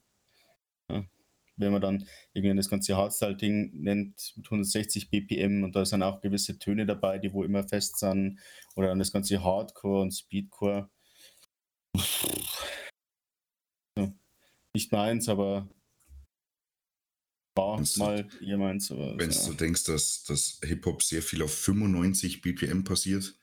[0.90, 1.04] Ja.
[1.56, 6.20] Wenn man dann irgendwie das ganze Hardstyle-Ding nennt mit 160 BPM und da sind auch
[6.22, 8.40] gewisse Töne dabei, die wo immer fest sind,
[8.76, 10.90] oder dann das ganze Hardcore und Speedcore.
[14.76, 15.70] Nicht meins, aber
[17.56, 18.90] war Wenn's- mal ihr meins.
[18.90, 19.46] Wenn ja.
[19.48, 23.36] du denkst, dass, dass Hip-Hop sehr viel auf 95 BPM passiert,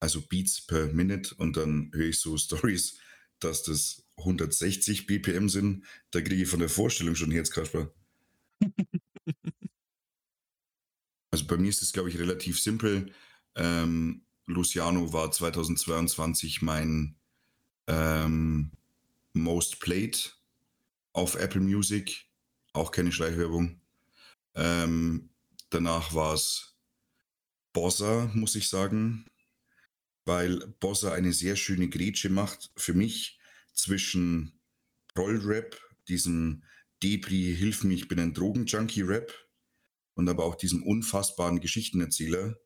[0.00, 2.98] also Beats per Minute, und dann höre ich so Stories,
[3.40, 7.92] dass das 160 BPM sind, da kriege ich von der Vorstellung schon Herzkasper.
[11.30, 13.12] also bei mir ist es, glaube ich, relativ simpel.
[13.54, 17.16] Ähm, Luciano war 2022 mein
[17.86, 18.72] ähm,
[19.32, 20.36] Most Played
[21.12, 22.26] auf Apple Music.
[22.72, 23.80] Auch keine Schleichwerbung.
[24.54, 25.30] Ähm,
[25.70, 26.76] danach war es
[27.72, 29.26] Bossa, muss ich sagen,
[30.24, 33.39] weil Bossa eine sehr schöne Grätsche macht für mich
[33.80, 34.60] zwischen
[35.16, 36.64] Rollrap, diesem
[37.02, 39.32] Debris, Hilf mir, ich bin ein Drogenjunkie-Rap
[40.14, 42.58] und aber auch diesem unfassbaren Geschichtenerzähler.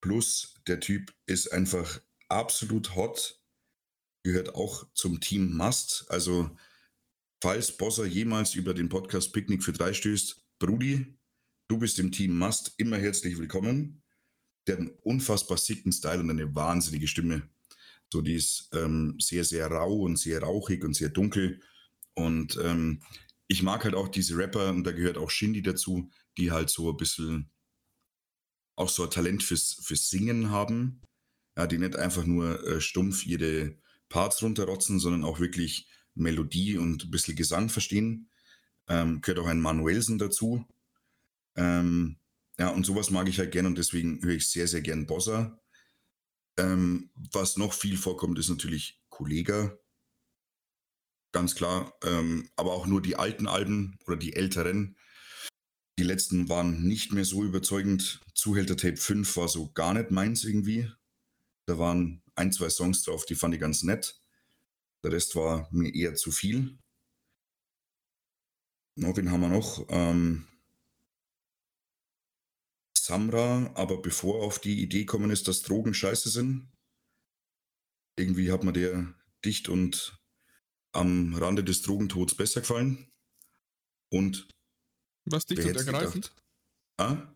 [0.00, 3.40] Plus der Typ ist einfach absolut hot,
[4.24, 6.06] gehört auch zum Team Must.
[6.08, 6.56] Also
[7.42, 11.18] falls Bossa jemals über den Podcast Picknick für drei stößt, Brudi,
[11.68, 14.02] du bist im Team Must immer herzlich willkommen.
[14.66, 17.48] Der hat einen unfassbar sicken Style und eine wahnsinnige Stimme.
[18.12, 21.60] So, die ist ähm, sehr, sehr rau und sehr rauchig und sehr dunkel.
[22.14, 23.02] Und ähm,
[23.46, 26.90] ich mag halt auch diese Rapper, und da gehört auch Shindy dazu, die halt so
[26.90, 27.50] ein bisschen
[28.76, 31.02] auch so ein Talent fürs, fürs Singen haben.
[31.56, 33.76] Ja, die nicht einfach nur äh, stumpf ihre
[34.08, 38.30] Parts runterrotzen, sondern auch wirklich Melodie und ein bisschen Gesang verstehen.
[38.88, 40.64] Ähm, gehört auch ein Manuelsen dazu.
[41.56, 42.18] Ähm,
[42.58, 45.60] ja, und sowas mag ich halt gern und deswegen höre ich sehr, sehr gern Bossa.
[46.58, 49.78] Ähm, was noch viel vorkommt, ist natürlich Kollega.
[51.32, 51.94] Ganz klar.
[52.04, 54.96] Ähm, aber auch nur die alten Alben oder die älteren.
[55.98, 58.20] Die letzten waren nicht mehr so überzeugend.
[58.34, 60.90] Zuhälter Tape 5 war so gar nicht meins irgendwie.
[61.66, 64.20] Da waren ein, zwei Songs drauf, die fand ich ganz nett.
[65.02, 66.78] Der Rest war mir eher zu viel.
[68.96, 69.86] No, wen haben wir noch?
[69.90, 70.46] Ähm,
[73.08, 76.70] Samra, aber bevor auf die Idee kommen ist, dass Drogen scheiße sind.
[78.18, 79.14] Irgendwie hat mir der
[79.46, 80.18] dicht und
[80.92, 83.10] am Rande des Drogentods besser gefallen.
[84.12, 84.46] Und
[85.24, 86.34] Was dicht und ergreifend?
[86.98, 87.34] Ah,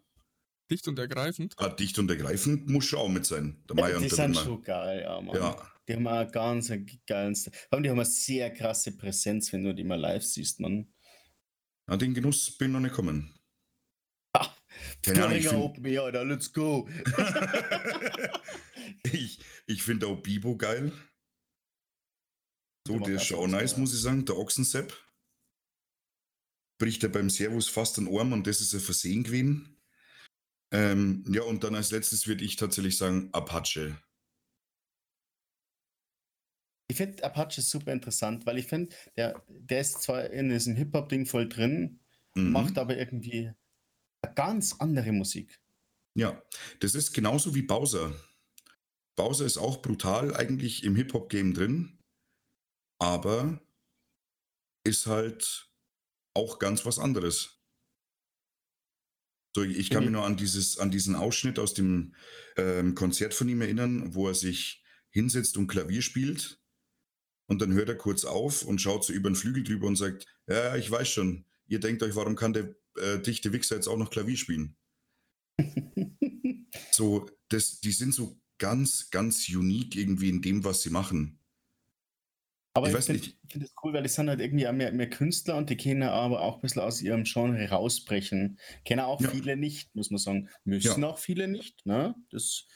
[0.71, 1.55] Dicht und ergreifend.
[1.59, 3.63] ah, dicht und ergreifend muss schon auch mit sein.
[3.69, 4.45] Der Meier die und der sind Wimmer.
[4.45, 5.37] schon geil, ja, Mann.
[5.37, 7.53] Ja, Die haben auch ganz einen geilen Stil.
[7.55, 10.93] Vor allem, Die haben eine sehr krasse Präsenz, wenn du die mal live siehst, Mann.
[11.87, 13.35] an den Genuss bin ich noch nicht gekommen.
[15.03, 16.89] Keine Ahnung, ich find- Open Air, Alter, let's go.
[19.05, 20.93] ich ich finde auch Bibo geil.
[22.87, 24.25] So, Der ist schon auch nice, muss ich sagen.
[24.25, 24.93] Der Ochsensepp.
[26.81, 29.81] Bricht er beim Servus fast den Arm und das ist ein Versehen gewesen.
[30.73, 33.97] Ähm, ja, und dann als letztes würde ich tatsächlich sagen Apache.
[36.91, 41.27] Ich finde Apache super interessant, weil ich finde, der, der ist zwar in diesem Hip-Hop-Ding
[41.27, 41.99] voll drin,
[42.35, 42.51] Mhm.
[42.53, 43.53] macht aber irgendwie
[44.29, 45.61] ganz andere Musik.
[46.15, 46.43] Ja,
[46.81, 48.15] das ist genauso wie Bowser.
[49.17, 51.99] Bowser ist auch brutal eigentlich im Hip-Hop-Game drin,
[52.99, 53.61] aber
[54.85, 55.71] ist halt
[56.35, 57.63] auch ganz was anderes.
[59.55, 60.07] So, ich kann Mhm.
[60.07, 62.15] mich nur an, dieses, an diesen Ausschnitt aus dem
[62.57, 66.59] ähm, Konzert von ihm erinnern, wo er sich hinsetzt und Klavier spielt.
[67.49, 70.25] Und dann hört er kurz auf und schaut so über den Flügel drüber und sagt,
[70.47, 73.97] ja, ich weiß schon, ihr denkt euch, warum kann der äh, dichte Wichser jetzt auch
[73.97, 74.77] noch Klavier spielen.
[76.91, 81.39] so, das, die sind so ganz, ganz unique irgendwie in dem, was sie machen.
[82.75, 85.11] Aber ich, ich finde find das cool, weil die sind halt irgendwie auch mehr, mehr
[85.11, 88.59] Künstler und die können aber auch ein bisschen aus ihrem Genre rausbrechen.
[88.85, 89.29] Kennen auch ja.
[89.29, 90.49] viele nicht, muss man sagen.
[90.65, 91.09] Müssen ja.
[91.09, 91.85] auch viele nicht.
[91.85, 92.15] Ne?
[92.31, 92.67] Das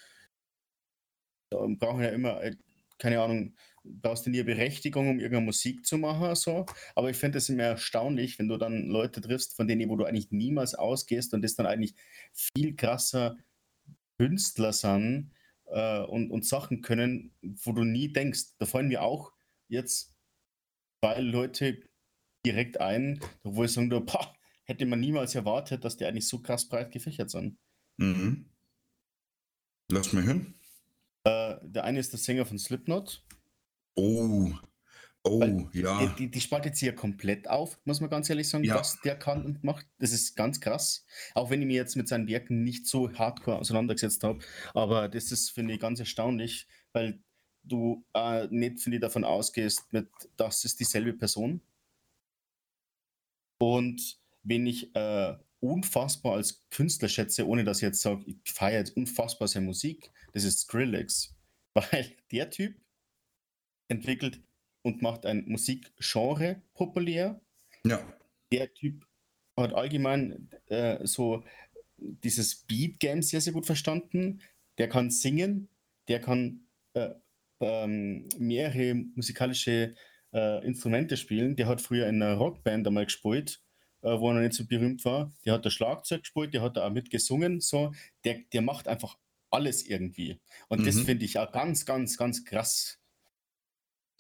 [1.51, 2.57] da brauchen ja immer, äh,
[2.99, 3.55] keine Ahnung,
[4.03, 6.35] brauchst du nie Berechtigung, um irgendeine Musik zu machen.
[6.35, 6.67] So.
[6.95, 10.05] Aber ich finde es immer erstaunlich, wenn du dann Leute triffst, von denen, wo du
[10.05, 11.95] eigentlich niemals ausgehst und das dann eigentlich
[12.33, 13.37] viel krasser
[14.19, 15.33] Künstler sind
[15.67, 18.57] äh, und, und Sachen können, wo du nie denkst.
[18.59, 19.33] Da fallen mir auch
[19.69, 20.15] jetzt
[21.01, 21.81] zwei Leute
[22.45, 24.35] direkt ein, wo ich sage, boah,
[24.65, 27.59] hätte man niemals erwartet, dass die eigentlich so krass breit gefächert sind.
[27.97, 28.47] Mhm.
[29.91, 30.55] Lass mal hören.
[31.25, 33.25] Äh, der eine ist der Sänger von Slipknot.
[33.97, 34.53] Oh,
[35.25, 36.07] oh, Weil ja.
[36.07, 38.77] Die, die, die, spaltet sich ja komplett auf, muss man ganz ehrlich sagen, ja.
[38.77, 39.87] was der kann und macht.
[39.99, 41.07] Das ist ganz krass.
[41.35, 44.39] Auch wenn ich mir jetzt mit seinen Werken nicht so hardcore auseinandergesetzt habe.
[44.75, 47.21] Aber das ist, finde ich, ganz erstaunlich, weil
[47.65, 51.63] du äh, nicht, finde ich, davon ausgehst, mit, das ist dieselbe Person.
[53.59, 58.81] Und wenn ich äh, unfassbar als Künstler schätze, ohne dass ich jetzt sage, ich feiere
[58.81, 61.35] jetzt unfassbar seine Musik, das ist Skrillex.
[61.75, 62.77] Weil der Typ
[63.89, 64.41] entwickelt
[64.83, 67.41] und macht ein Musikgenre populär.
[67.85, 68.01] Ja.
[68.53, 69.07] Der Typ
[69.57, 71.43] hat allgemein äh, so
[71.97, 74.41] dieses Beat Game sehr, sehr gut verstanden.
[74.79, 75.69] Der kann singen,
[76.09, 77.15] der kann äh,
[77.61, 79.95] ähm, mehrere musikalische
[80.33, 81.57] äh, Instrumente spielen.
[81.57, 83.63] Der hat früher in einer Rockband einmal gespielt,
[84.03, 85.33] äh, wo er noch nicht so berühmt war.
[85.45, 87.61] Der hat das Schlagzeug gespielt, der hat da auch mitgesungen.
[87.61, 87.93] So.
[88.25, 89.17] Der, der macht einfach
[89.51, 90.41] alles irgendwie.
[90.69, 90.87] Und mhm.
[90.87, 93.01] das finde ich auch ganz, ganz, ganz krass.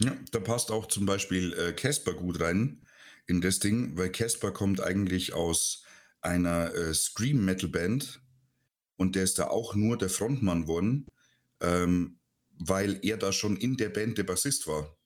[0.00, 2.82] Ja, da passt auch zum Beispiel äh, Casper äh, gut rein
[3.26, 5.84] in das Ding, weil Casper kommt eigentlich aus
[6.20, 8.20] einer äh, Scream-Metal-Band
[8.96, 11.06] und der ist da auch nur der Frontmann geworden.
[11.60, 12.18] Ähm,
[12.58, 14.96] weil er da schon in der Band der Bassist war.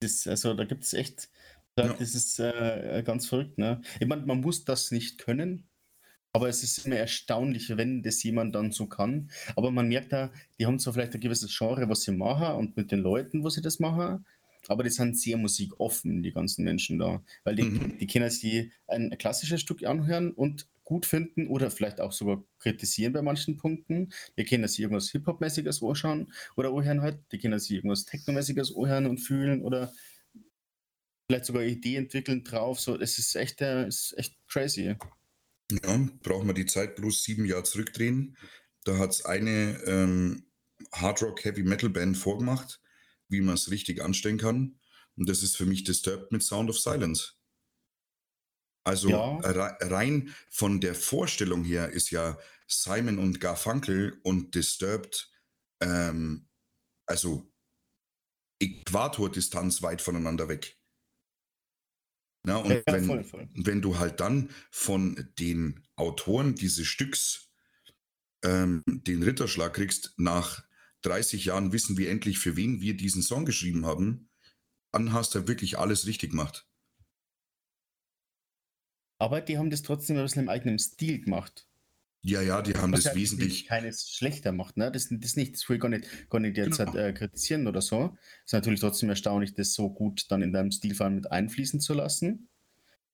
[0.00, 1.30] Das, also da gibt es echt,
[1.78, 1.92] ja.
[1.92, 3.58] das ist äh, ganz verrückt.
[3.58, 3.82] Ne?
[4.00, 5.68] Ich meine, man muss das nicht können,
[6.32, 9.30] aber es ist immer erstaunlich, wenn das jemand dann so kann.
[9.56, 12.76] Aber man merkt da, die haben zwar vielleicht ein gewisses Genre, was sie machen und
[12.76, 14.24] mit den Leuten, wo sie das machen,
[14.68, 17.22] aber die sind sehr musikoffen, die ganzen Menschen da.
[17.44, 17.98] Weil die, mhm.
[17.98, 23.12] die können sich ein klassisches Stück anhören und gut finden oder vielleicht auch sogar kritisieren
[23.12, 24.12] bei manchen Punkten.
[24.36, 27.18] Die können sich irgendwas Hip-Hop-mäßiges anschauen oder anhören halt.
[27.32, 29.92] Die können sich irgendwas Techno-mäßiges anhören und fühlen oder
[31.28, 32.80] vielleicht sogar Idee entwickeln drauf.
[32.80, 34.96] So, es ist echt, äh, ist echt crazy.
[35.70, 38.36] Ja, brauchen wir die Zeit bloß sieben Jahre zurückdrehen.
[38.84, 40.50] Da hat es eine ähm,
[40.92, 42.80] Hardrock Heavy Metal Band vorgemacht,
[43.28, 44.80] wie man es richtig anstellen kann.
[45.16, 47.34] Und das ist für mich Disturbed mit Sound of Silence.
[48.84, 49.36] Also ja.
[49.42, 55.30] rein von der Vorstellung her ist ja Simon und Garfunkel und Disturbed,
[55.80, 56.48] ähm,
[57.06, 57.52] also
[58.58, 60.79] Äquatordistanz weit voneinander weg.
[62.44, 63.48] Na, und ja, wenn, voll, voll.
[63.54, 67.50] wenn du halt dann von den Autoren dieses Stücks
[68.42, 70.64] ähm, den Ritterschlag kriegst, nach
[71.02, 74.30] 30 Jahren wissen wir endlich, für wen wir diesen Song geschrieben haben,
[74.92, 76.66] dann hast du wirklich alles richtig gemacht.
[79.18, 81.69] Aber die haben das trotzdem ein bisschen im eigenen Stil gemacht.
[82.22, 83.66] Ja, ja, die haben das ja wesentlich.
[83.66, 84.92] Keines schlechter macht, ne?
[84.92, 86.92] Das, das nicht, das will ich gar nicht, gar nicht jetzt genau.
[86.92, 88.16] halt, äh, kritisieren oder so.
[88.44, 92.48] Ist natürlich trotzdem erstaunlich, das so gut dann in deinem Stilfall mit einfließen zu lassen.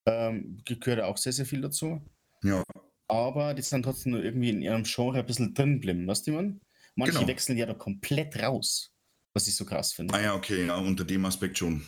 [0.06, 2.00] Ähm, gehört auch sehr, sehr viel dazu.
[2.42, 2.64] Ja.
[3.08, 6.32] Aber die sind trotzdem nur irgendwie in ihrem Genre ein bisschen drin geblieben, weißt du,
[6.32, 6.60] man?
[6.96, 7.28] Manche genau.
[7.28, 8.92] wechseln ja da komplett raus,
[9.34, 10.14] was ich so krass finde.
[10.14, 11.86] Ah ja, okay, ja, unter dem Aspekt schon.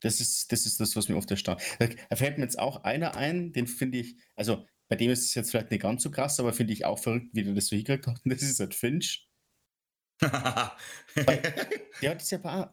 [0.00, 1.62] Das ist, das ist das, was mir oft erstaunt.
[1.78, 5.34] Da fällt mir jetzt auch einer ein, den finde ich, also bei dem ist es
[5.34, 7.76] jetzt vielleicht nicht ganz so krass, aber finde ich auch verrückt, wie der das so
[7.76, 8.20] hingekriegt hat.
[8.24, 9.28] Und das ist halt Finch.
[10.20, 12.68] Der hat es ja bei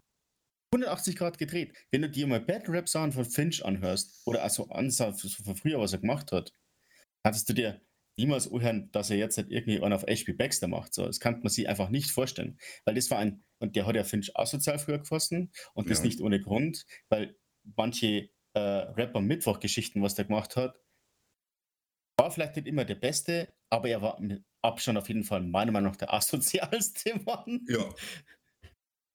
[0.72, 1.76] 180 Grad gedreht.
[1.92, 5.80] Wenn du dir mal Bad Rap Sound von Finch anhörst, oder also ansah von früher,
[5.80, 6.54] was er gemacht hat,
[7.24, 7.82] hattest du dir
[8.18, 10.94] niemals anhören, dass er jetzt halt irgendwie einen auf HP Baxter macht.
[10.94, 12.60] So, das kann man sich einfach nicht vorstellen.
[12.86, 16.06] Weil das war ein, und der hat ja Finch asozial früher gefasst und das ja.
[16.06, 20.76] nicht ohne Grund, weil manche äh, Rapper Mittwoch-Geschichten, was der gemacht hat,
[22.30, 25.72] war vielleicht nicht immer der Beste, aber er war mit Abstand auf jeden Fall meiner
[25.72, 27.66] Meinung nach der asozialste Mann.
[27.68, 27.90] Ja.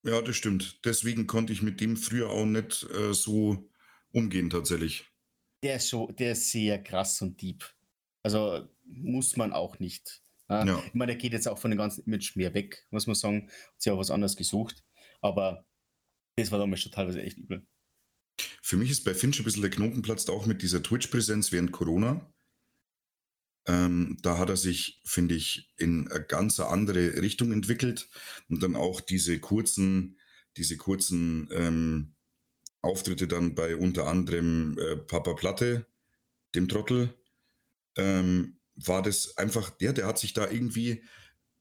[0.03, 0.85] Ja, das stimmt.
[0.85, 3.71] Deswegen konnte ich mit dem früher auch nicht äh, so
[4.11, 5.07] umgehen tatsächlich.
[5.63, 7.65] Der ist, so, der ist sehr krass und deep.
[8.23, 10.23] Also muss man auch nicht.
[10.51, 10.67] Ja.
[10.67, 10.83] Ja.
[10.87, 13.49] Ich meine, der geht jetzt auch von dem ganzen Image mehr weg, muss man sagen.
[13.49, 14.85] Hat sich auch was anderes gesucht.
[15.23, 15.65] Aber
[16.37, 17.67] das war damals schon teilweise echt übel.
[18.61, 21.73] Für mich ist bei Finch ein bisschen der Knoten platzt, auch mit dieser Twitch-Präsenz während
[21.73, 22.34] Corona.
[23.67, 28.09] Ähm, da hat er sich, finde ich, in eine ganz andere Richtung entwickelt
[28.49, 30.19] und dann auch diese kurzen,
[30.57, 32.15] diese kurzen ähm,
[32.83, 35.87] Auftritte dann bei unter anderem äh, Papa Platte,
[36.55, 37.15] dem Trottel,
[37.97, 41.03] ähm, war das einfach, der, der hat sich da irgendwie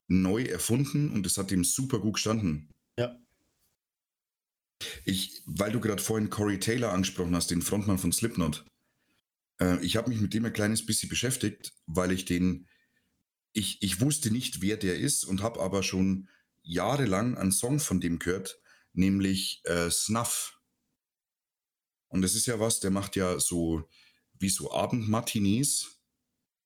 [0.08, 2.70] neu erfunden und es hat ihm super gut gestanden.
[3.00, 3.18] Ja.
[5.06, 8.66] Ich, weil du gerade vorhin Corey Taylor angesprochen hast, den Frontmann von Slipknot.
[9.60, 12.68] Äh, ich habe mich mit dem ein kleines bisschen beschäftigt, weil ich den,
[13.54, 16.30] ich, ich wusste nicht, wer der ist und habe aber schon
[16.62, 18.60] jahrelang einen Song von dem gehört,
[18.94, 20.60] nämlich äh, Snuff.
[22.08, 23.90] Und das ist ja was, der macht ja so
[24.34, 26.00] wie so Abendmatinees,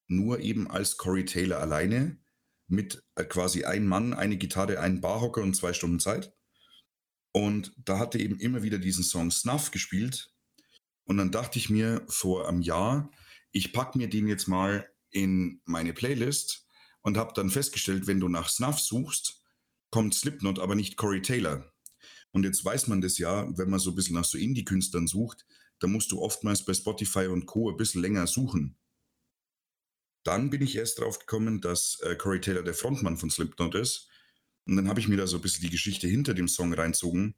[0.08, 2.20] nur eben als Corey Taylor alleine,
[2.68, 6.34] mit äh, quasi ein Mann, eine Gitarre, einen Barhocker und zwei Stunden Zeit.
[7.32, 10.34] Und da hat er eben immer wieder diesen Song Snuff gespielt.
[11.08, 13.10] Und dann dachte ich mir vor einem Jahr,
[13.52, 16.68] ich packe mir den jetzt mal in meine Playlist
[17.02, 19.42] und habe dann festgestellt, wenn du nach Snuff suchst,
[19.90, 21.72] kommt Slipknot, aber nicht Corey Taylor.
[22.32, 25.46] Und jetzt weiß man das ja, wenn man so ein bisschen nach so Indie-Künstlern sucht,
[25.80, 27.72] da musst du oftmals bei Spotify und Co.
[27.72, 28.76] ein bisschen länger suchen.
[30.24, 34.10] Dann bin ich erst drauf gekommen, dass äh, Corey Taylor der Frontmann von Slipknot ist.
[34.66, 37.36] Und dann habe ich mir da so ein bisschen die Geschichte hinter dem Song reinzogen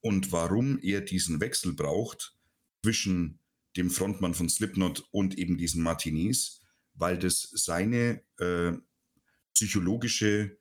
[0.00, 2.34] und warum er diesen Wechsel braucht
[2.82, 3.38] zwischen
[3.76, 6.62] dem Frontmann von Slipknot und eben diesen Martinis,
[6.94, 8.72] weil das seine äh,
[9.54, 10.58] psychologische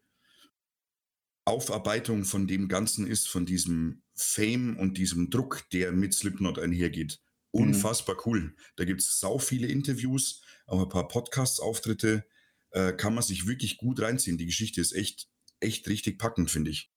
[1.45, 7.19] Aufarbeitung von dem Ganzen ist, von diesem Fame und diesem Druck, der mit Slipknot einhergeht.
[7.51, 7.61] Mhm.
[7.61, 8.21] Unfassbar mhm.
[8.25, 8.55] cool.
[8.75, 12.25] Da gibt es sau viele Interviews, auch ein paar Podcast-Auftritte.
[12.69, 14.37] Äh, kann man sich wirklich gut reinziehen.
[14.37, 16.93] Die Geschichte ist echt, echt richtig packend, finde ich.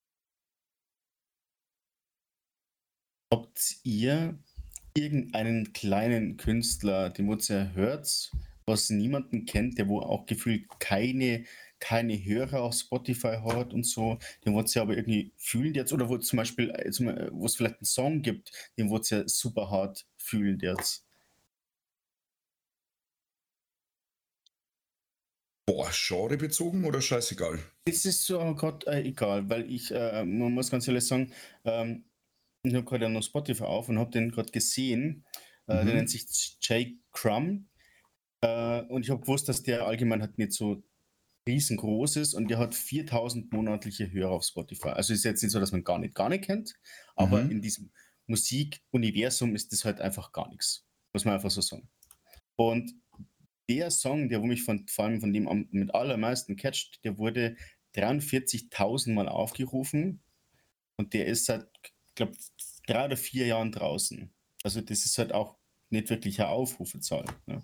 [3.32, 4.38] Habt ihr
[4.96, 8.32] irgendeinen kleinen Künstler, den ihr ja hört,
[8.66, 11.44] was niemanden kennt, der wo auch gefühlt keine
[11.84, 16.08] keine Hörer auf Spotify hat und so, den wird sie aber irgendwie fühlen jetzt, oder
[16.08, 19.70] wo zum Beispiel, äh, äh, wo es vielleicht einen Song gibt, den sie ja super
[19.70, 21.04] hart fühlen jetzt.
[25.66, 27.58] Boah, Genre bezogen oder scheißegal?
[27.84, 31.32] Es ist so gerade äh, egal, weil ich, äh, man muss ganz ehrlich sagen,
[31.64, 32.04] ähm,
[32.64, 35.24] ich habe gerade noch Spotify auf und habe den gerade gesehen.
[35.68, 35.86] Äh, mhm.
[35.86, 37.66] Der nennt sich Jake Crumb.
[38.40, 40.82] Äh, und ich habe gewusst, dass der allgemein halt nicht so
[41.46, 44.88] riesengroß ist und der hat 4000 monatliche Hörer auf Spotify.
[44.88, 46.74] Also ist jetzt nicht so, dass man gar nicht, gar nicht kennt,
[47.16, 47.50] aber mhm.
[47.50, 47.92] in diesem
[48.26, 50.86] Musikuniversum ist das halt einfach gar nichts.
[51.12, 51.88] Muss man einfach so sagen.
[52.56, 52.92] Und
[53.68, 57.18] der Song, der wo mich von, vor allem von dem am, mit allermeisten catcht, der
[57.18, 57.56] wurde
[57.94, 60.22] 43.000 Mal aufgerufen
[60.96, 61.66] und der ist seit,
[62.14, 62.36] glaube
[62.86, 64.32] drei oder vier Jahren draußen.
[64.62, 65.56] Also das ist halt auch
[65.90, 67.24] nicht wirklich eine Aufrufezahl.
[67.46, 67.62] Ne?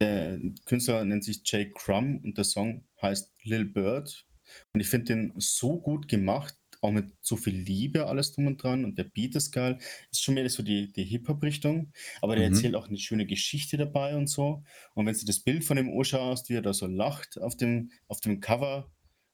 [0.00, 4.26] Der Künstler nennt sich Jake Crumb und der Song heißt Lil Bird.
[4.72, 8.62] Und ich finde den so gut gemacht, auch mit so viel Liebe, alles drum und
[8.62, 8.84] dran.
[8.84, 9.78] Und der Beat ist geil.
[10.10, 11.92] Ist schon mehr so die, die Hip-Hop-Richtung.
[12.22, 12.54] Aber der mhm.
[12.54, 14.64] erzählt auch eine schöne Geschichte dabei und so.
[14.94, 17.90] Und wenn du das Bild von ihm anschaust, wie er da so lacht auf dem,
[18.08, 18.90] auf dem Cover,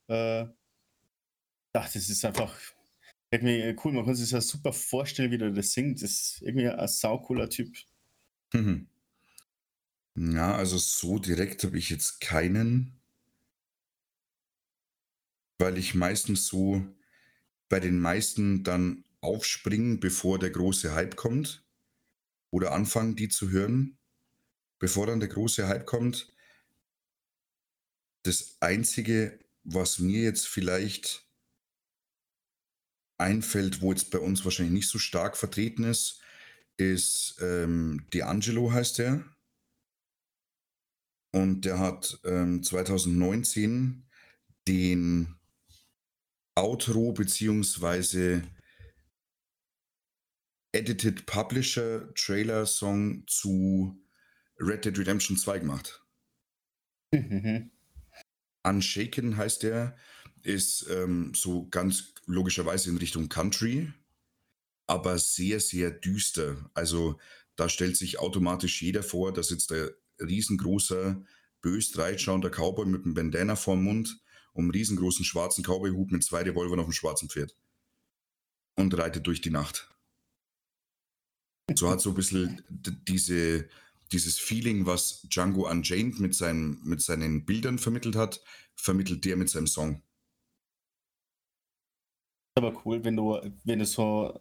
[0.08, 0.46] äh,
[1.72, 2.58] ach, das ist einfach
[3.30, 3.92] irgendwie cool.
[3.92, 6.02] Man kann sich das super vorstellen, wie er das singt.
[6.02, 7.74] Das ist irgendwie ein saucooler Typ.
[8.52, 8.88] Mhm.
[10.16, 12.98] Ja, also so direkt habe ich jetzt keinen,
[15.58, 16.86] weil ich meistens so
[17.68, 21.66] bei den meisten dann aufspringen, bevor der große Hype kommt
[22.50, 23.98] oder anfangen, die zu hören,
[24.78, 26.32] bevor dann der große Hype kommt.
[28.22, 31.25] Das Einzige, was mir jetzt vielleicht
[33.18, 36.20] einfällt, wo jetzt bei uns wahrscheinlich nicht so stark vertreten ist,
[36.76, 39.24] ist ähm, D'Angelo heißt der.
[41.32, 44.06] Und der hat ähm, 2019
[44.68, 45.34] den
[46.54, 48.42] Outro bzw.
[50.72, 54.02] Edited Publisher Trailer Song zu
[54.58, 56.02] Red Dead Redemption 2 gemacht.
[57.12, 57.70] Mhm.
[58.62, 59.96] Unshaken heißt der,
[60.46, 63.92] ist ähm, so ganz logischerweise in Richtung Country,
[64.86, 66.70] aber sehr, sehr düster.
[66.74, 67.18] Also
[67.56, 71.22] da stellt sich automatisch jeder vor, dass jetzt der riesengroßer,
[71.62, 74.20] bös reitschauender Cowboy mit einem Bandana vorm Mund
[74.52, 77.56] und einem riesengroßen schwarzen Cowboyhut mit zwei Revolvern auf dem schwarzen Pferd.
[78.76, 79.90] Und reitet durch die Nacht.
[81.74, 83.68] So hat so ein bisschen diese,
[84.12, 88.40] dieses Feeling, was Django Unchained mit, seinen, mit seinen Bildern vermittelt hat,
[88.76, 90.02] vermittelt der mit seinem Song.
[92.56, 94.40] Aber cool, wenn du, wenn du so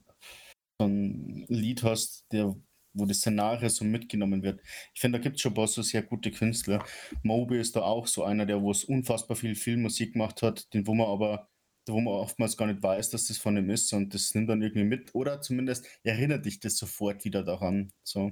[0.80, 2.56] so ein Lied hast, der,
[2.94, 4.62] wo das Szenario so mitgenommen wird.
[4.94, 6.86] Ich finde, da gibt es schon ein paar so sehr gute Künstler.
[7.24, 10.88] Moby ist da auch so einer, der wo es unfassbar viel Filmmusik gemacht hat, den
[10.88, 11.50] wo man aber
[11.88, 14.62] wo man oftmals gar nicht weiß, dass das von ihm ist und das nimmt dann
[14.64, 17.92] irgendwie mit oder zumindest erinnert dich das sofort wieder daran.
[18.04, 18.32] So.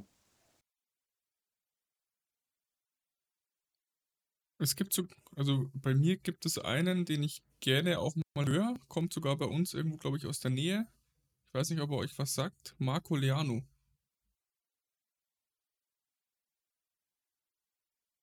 [4.59, 8.79] Es gibt so, also bei mir gibt es einen, den ich gerne auch mal höre,
[8.88, 10.88] kommt sogar bei uns irgendwo, glaube ich, aus der Nähe.
[11.47, 12.75] Ich weiß nicht, ob er euch was sagt.
[12.79, 13.61] Marco Leano.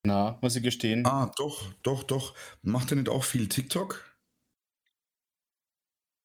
[0.04, 1.06] Na, muss ich gestehen.
[1.06, 2.34] Ah, doch, doch, doch.
[2.62, 4.04] Macht er nicht auch viel TikTok?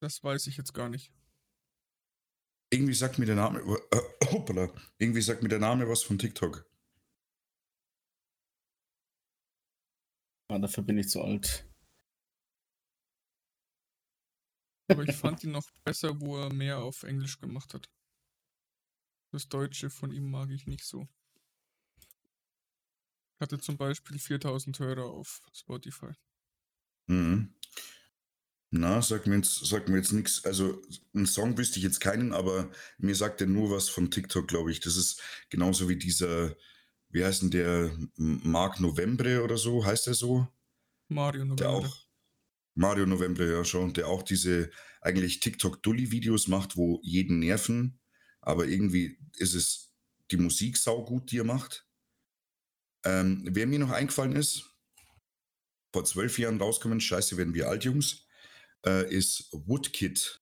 [0.01, 1.11] Das weiß ich jetzt gar nicht.
[2.71, 6.65] Irgendwie sagt mir der Name, äh, hoppala, irgendwie sagt mir der Name was von TikTok.
[10.49, 11.65] Ah, dafür bin ich zu alt.
[14.88, 17.89] Aber ich fand ihn noch besser, wo er mehr auf Englisch gemacht hat.
[19.31, 21.07] Das Deutsche von ihm mag ich nicht so.
[23.39, 26.11] Hatte zum Beispiel 4000 Hörer auf Spotify.
[27.07, 27.53] Mhm.
[28.71, 30.43] Na, sagt mir jetzt, sagt mir jetzt nichts.
[30.43, 30.81] Also,
[31.13, 34.71] einen Song wüsste ich jetzt keinen, aber mir sagt er nur was von TikTok, glaube
[34.71, 34.79] ich.
[34.81, 36.55] Das ist genauso wie dieser,
[37.09, 40.47] wie heißt denn der, Mark Novembre oder so, heißt der so?
[41.09, 41.69] Mario Der November.
[41.69, 42.04] auch,
[42.76, 44.69] Mario Novembre, ja schon, der auch diese
[45.01, 47.99] eigentlich TikTok-Dulli-Videos macht, wo jeden nerven,
[48.41, 49.93] aber irgendwie ist es
[50.32, 51.88] die Musik saugut, die er macht.
[53.05, 54.63] Ähm, wer mir noch eingefallen ist,
[55.93, 58.28] vor zwölf Jahren rausgekommen, scheiße, werden wir alt, Jungs,
[58.86, 60.41] äh, ist Woodkid.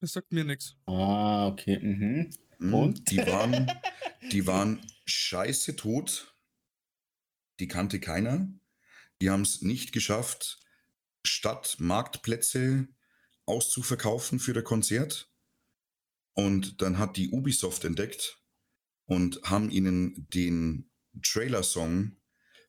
[0.00, 0.76] Das sagt mir nichts.
[0.86, 1.78] Ah, okay.
[1.80, 2.30] Mhm.
[2.58, 3.10] Mhm, Und?
[3.10, 3.66] Die waren,
[4.30, 6.35] die waren scheiße tot.
[7.60, 8.48] Die kannte keiner.
[9.20, 10.60] Die haben es nicht geschafft,
[11.24, 12.88] statt Marktplätze
[13.46, 15.32] auszuverkaufen für das Konzert.
[16.34, 18.42] Und dann hat die Ubisoft entdeckt
[19.06, 20.90] und haben ihnen den
[21.22, 22.16] Trailer-Song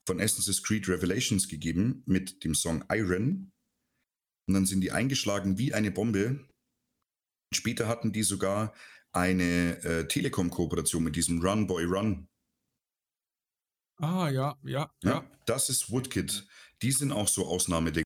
[0.05, 3.51] von Assassin's Creed Revelations gegeben mit dem Song Iron.
[4.47, 6.47] Und dann sind die eingeschlagen wie eine Bombe.
[7.53, 8.73] Später hatten die sogar
[9.11, 12.26] eine äh, Telekom-Kooperation mit diesem Run Boy Run.
[13.99, 15.31] Ah, ja, ja, Ja, ja.
[15.45, 16.47] das ist Woodkid.
[16.81, 18.03] Die sind auch so Ausnahmedinge.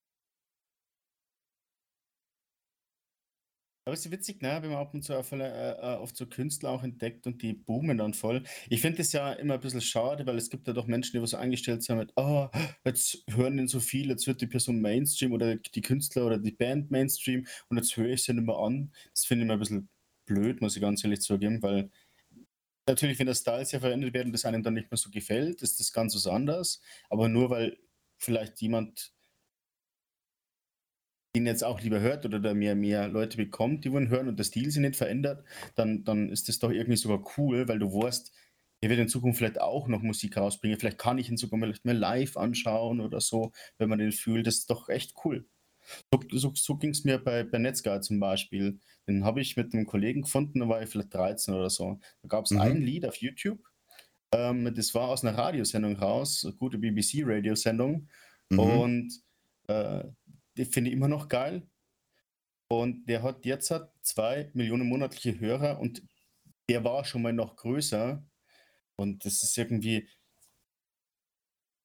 [3.85, 6.27] Aber es ist witzig, ne, wenn man ab und zu auf, äh, äh, oft so
[6.27, 8.43] Künstler auch entdeckt und die boomen dann voll.
[8.69, 11.27] Ich finde das ja immer ein bisschen schade, weil es gibt ja doch Menschen, die
[11.27, 12.47] so eingestellt sind mit, oh,
[12.85, 16.51] jetzt hören den so viel, jetzt wird die Person Mainstream oder die Künstler oder die
[16.51, 18.93] Band Mainstream und jetzt höre ich sie nicht mehr an.
[19.13, 19.89] Das finde ich immer ein bisschen
[20.25, 21.89] blöd, muss ich ganz ehrlich zugeben, weil
[22.91, 25.61] natürlich, wenn der Style sehr verändert wird und das einem dann nicht mehr so gefällt,
[25.61, 26.81] ist das ganz was anderes.
[27.09, 27.77] Aber nur weil
[28.17, 29.13] vielleicht jemand
[31.35, 34.37] den jetzt auch lieber hört oder da mehr, mehr Leute bekommt, die wollen hören und
[34.37, 37.87] der Stil sich nicht verändert, dann, dann ist das doch irgendwie sogar cool, weil du
[37.87, 38.33] weißt,
[38.81, 40.79] er wird in Zukunft vielleicht auch noch Musik rausbringen.
[40.79, 44.47] Vielleicht kann ich ihn sogar vielleicht live anschauen oder so, wenn man den fühlt.
[44.47, 45.47] Das ist doch echt cool.
[46.13, 48.79] So, so, so ging es mir bei, bei Netzguy zum Beispiel.
[49.07, 51.99] Den habe ich mit einem Kollegen gefunden, da war ich vielleicht 13 oder so.
[52.21, 52.61] Da gab es Mhm.
[52.61, 53.59] ein Lied auf YouTube.
[54.33, 58.07] Ähm, das war aus einer Radiosendung raus, eine gute BBC-Radiosendung.
[58.49, 58.59] Mhm.
[58.59, 59.21] Und
[59.67, 60.03] äh,
[60.57, 61.67] die finde ich immer noch geil.
[62.69, 66.03] Und der hat jetzt hat zwei Millionen monatliche Hörer und
[66.69, 68.23] der war schon mal noch größer.
[68.95, 70.07] Und das ist irgendwie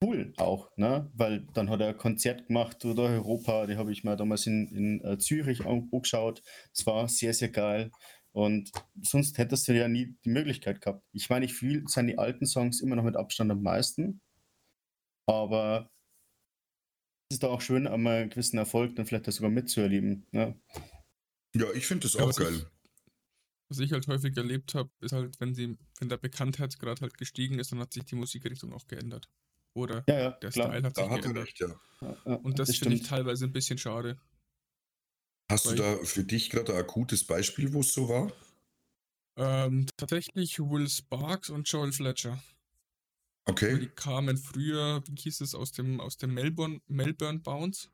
[0.07, 1.11] cool auch, ne?
[1.15, 4.69] Weil dann hat er ein Konzert gemacht oder Europa, die habe ich mir damals in,
[4.69, 6.43] in äh, Zürich an- angeschaut.
[6.75, 7.91] Das war sehr, sehr geil.
[8.33, 11.03] Und sonst hättest du ja nie die Möglichkeit gehabt.
[11.13, 14.21] Ich meine, ich fühle seine alten Songs immer noch mit Abstand am meisten.
[15.27, 15.91] Aber
[17.31, 20.27] es ist doch auch schön, einmal einen gewissen Erfolg dann vielleicht sogar mitzuerleben.
[20.31, 20.61] Ne?
[21.55, 22.55] ja, ich finde das Ja, auch geil.
[22.55, 22.67] ich,
[23.69, 27.59] was ich halt häufig erlebt habe, ist halt, wenn sie, wenn der Bekanntheitsgrad halt gestiegen
[27.59, 29.29] ist, dann hat sich die Musikrichtung auch geändert.
[29.77, 30.69] Oder Ja, ja, der klar.
[30.69, 31.47] Style hat sich Da hat er geändert.
[31.49, 31.81] recht, ja.
[32.25, 34.19] Und das, das finde ich teilweise ein bisschen schade.
[35.51, 38.33] Hast du da für dich gerade ein akutes Beispiel, wo es so war?
[39.37, 42.43] Ähm, tatsächlich Will Sparks und Joel Fletcher.
[43.49, 43.79] Okay.
[43.79, 47.91] die kamen früher, wie hieß es, aus dem, aus dem Melbourne, Melbourne Bounce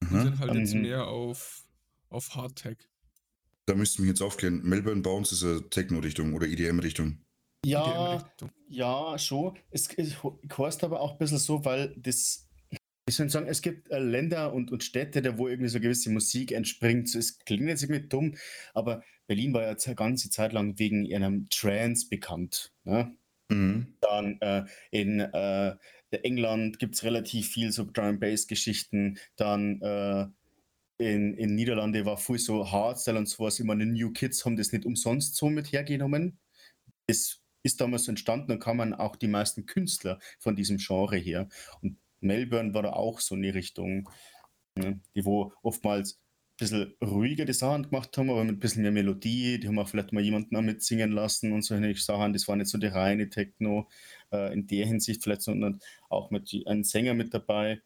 [0.00, 0.22] und Mhm.
[0.22, 0.80] sind halt jetzt Mhm.
[0.80, 1.64] mehr auf,
[2.08, 2.88] auf Hardtech.
[3.66, 4.62] Da müssten wir jetzt aufklären.
[4.64, 7.22] Melbourne Bounce ist eine Techno-Richtung oder EDM-Richtung.
[7.64, 8.32] Ja,
[8.68, 9.58] ja, schon.
[9.70, 10.16] Es, es
[10.56, 12.48] heißt aber auch ein bisschen so, weil das,
[13.06, 16.10] ich soll sagen, es gibt äh, Länder und, und Städte, da wo irgendwie so gewisse
[16.10, 17.08] Musik entspringt.
[17.08, 18.36] So, Es klingt jetzt irgendwie dumm,
[18.72, 22.72] aber Berlin war ja eine ganze Zeit lang wegen ihrem Trance bekannt.
[22.84, 23.14] Ne?
[23.50, 23.94] Mhm.
[24.00, 25.76] Dann äh, in äh,
[26.10, 29.18] England gibt es relativ viel so Drum Bass Geschichten.
[29.36, 30.26] Dann äh,
[30.98, 33.58] in, in Niederlande war viel so Hardstyle und sowas.
[33.58, 36.38] Ich meine, New Kids haben das nicht umsonst so mit hergenommen.
[37.06, 41.48] Das ist damals entstanden, kann man auch die meisten Künstler von diesem Genre her.
[41.82, 44.08] Und Melbourne war da auch so in die Richtung,
[44.76, 48.82] ne, die wo oftmals ein bisschen ruhiger die Sachen gemacht haben, aber mit ein bisschen
[48.82, 49.58] mehr Melodie.
[49.58, 52.32] Die haben auch vielleicht mal jemanden auch mitsingen lassen und solche Sachen.
[52.32, 53.88] Das war nicht so die reine Techno
[54.32, 57.80] äh, in der Hinsicht vielleicht, sondern auch mit einem Sänger mit dabei.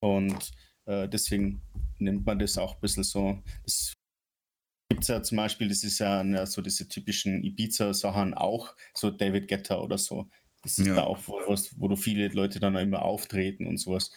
[0.00, 0.52] Und
[0.86, 1.62] äh, deswegen
[1.98, 3.38] nimmt man das auch ein bisschen so.
[3.64, 3.94] Das
[4.88, 9.10] gibt es ja zum Beispiel, das ist ja, ja so diese typischen Ibiza-Sachen auch, so
[9.10, 10.28] David Guetta oder so.
[10.62, 10.94] Das ist ja.
[10.94, 14.10] da auch was, wo du viele Leute dann immer auftreten und sowas.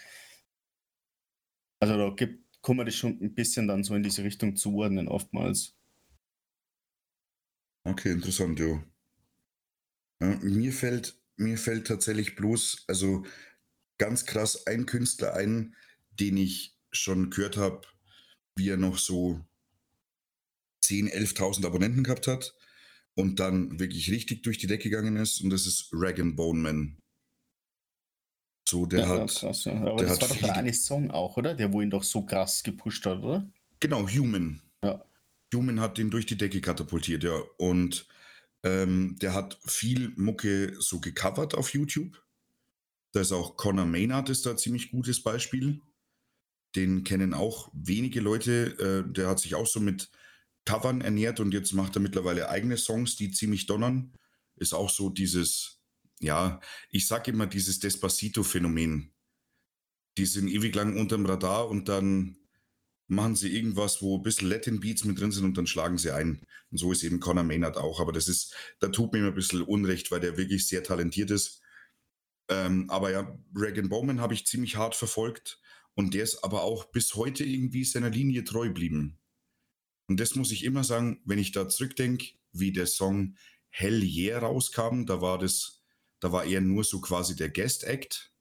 [1.80, 5.08] Also da gibt, kann man das schon ein bisschen dann so in diese Richtung zuordnen,
[5.08, 5.76] oftmals.
[7.84, 8.84] Okay, interessant, ja.
[10.22, 13.26] ja mir, fällt, mir fällt tatsächlich bloß, also
[13.98, 15.76] ganz krass ein Künstler ein,
[16.12, 17.82] den ich schon gehört habe,
[18.56, 19.46] wie er noch so
[20.88, 22.54] 10.000, 11.000 Abonnenten gehabt hat
[23.16, 26.98] und dann wirklich richtig durch die Decke gegangen ist und das ist Rag Bone Man.
[28.68, 29.34] So, der ja, hat.
[29.34, 29.74] Krass, ja.
[29.74, 31.56] Aber der das war doch der eine Song auch, oder?
[31.56, 33.50] Der, wo ihn doch so krass gepusht hat, oder?
[33.80, 34.62] Genau, Human.
[34.84, 35.04] Ja.
[35.54, 37.42] Human hat den durch die Decke katapultiert, ja.
[37.58, 38.08] Und
[38.64, 42.22] ähm, der hat viel Mucke so gecovert auf YouTube.
[43.14, 45.82] Da ist auch Conor Maynard ist da ein ziemlich gutes Beispiel.
[46.76, 49.06] Den kennen auch wenige Leute.
[49.08, 50.12] Äh, der hat sich auch so mit
[50.68, 54.12] Covern ernährt und jetzt macht er mittlerweile eigene Songs, die ziemlich donnern.
[54.58, 55.80] Ist auch so dieses,
[56.20, 56.60] ja,
[56.90, 59.14] ich sag immer dieses Despacito-Phänomen.
[60.18, 62.36] Die sind ewig lang unterm Radar und dann
[63.08, 66.12] machen sie irgendwas, wo ein bisschen Latin Beats mit drin sind und dann schlagen sie
[66.12, 66.42] ein.
[66.70, 68.02] Und so ist eben Conor Maynard auch.
[68.02, 71.32] Aber das ist, da tut mir immer ein bisschen Unrecht, weil der wirklich sehr talentiert
[71.32, 71.62] ist.
[72.50, 75.62] Ähm, aber ja, Regan Bowman habe ich ziemlich hart verfolgt
[75.94, 79.17] und der ist aber auch bis heute irgendwie seiner Linie treu geblieben.
[80.08, 83.36] Und das muss ich immer sagen, wenn ich da zurückdenke, wie der Song
[83.70, 85.84] Hell Yeah rauskam, da war das,
[86.20, 88.34] da war er nur so quasi der Guest Act.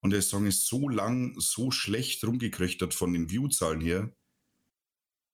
[0.00, 4.14] Und der Song ist so lang, so schlecht rumgekröchtert von den Viewzahlen her.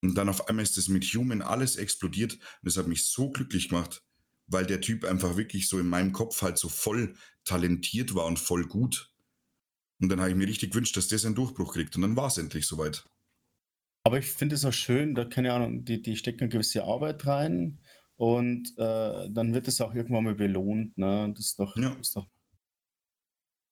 [0.01, 2.35] Und dann auf einmal ist das mit Human alles explodiert.
[2.35, 4.03] Und das hat mich so glücklich gemacht,
[4.47, 7.15] weil der Typ einfach wirklich so in meinem Kopf halt so voll
[7.45, 9.13] talentiert war und voll gut.
[10.01, 11.95] Und dann habe ich mir richtig gewünscht, dass der seinen Durchbruch kriegt.
[11.97, 13.05] Und dann war es endlich soweit.
[14.05, 17.25] Aber ich finde es auch schön, da keine Ahnung, die, die stecken eine gewisse Arbeit
[17.27, 17.79] rein
[18.17, 20.99] und äh, dann wird es auch irgendwann mal belohnt.
[20.99, 21.33] Ne?
[21.37, 21.93] Das ist doch, ja.
[21.95, 22.29] ist doch.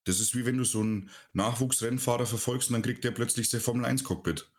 [0.05, 3.61] Das ist wie wenn du so einen Nachwuchsrennfahrer verfolgst und dann kriegt der plötzlich sein
[3.61, 4.51] Formel 1 Cockpit.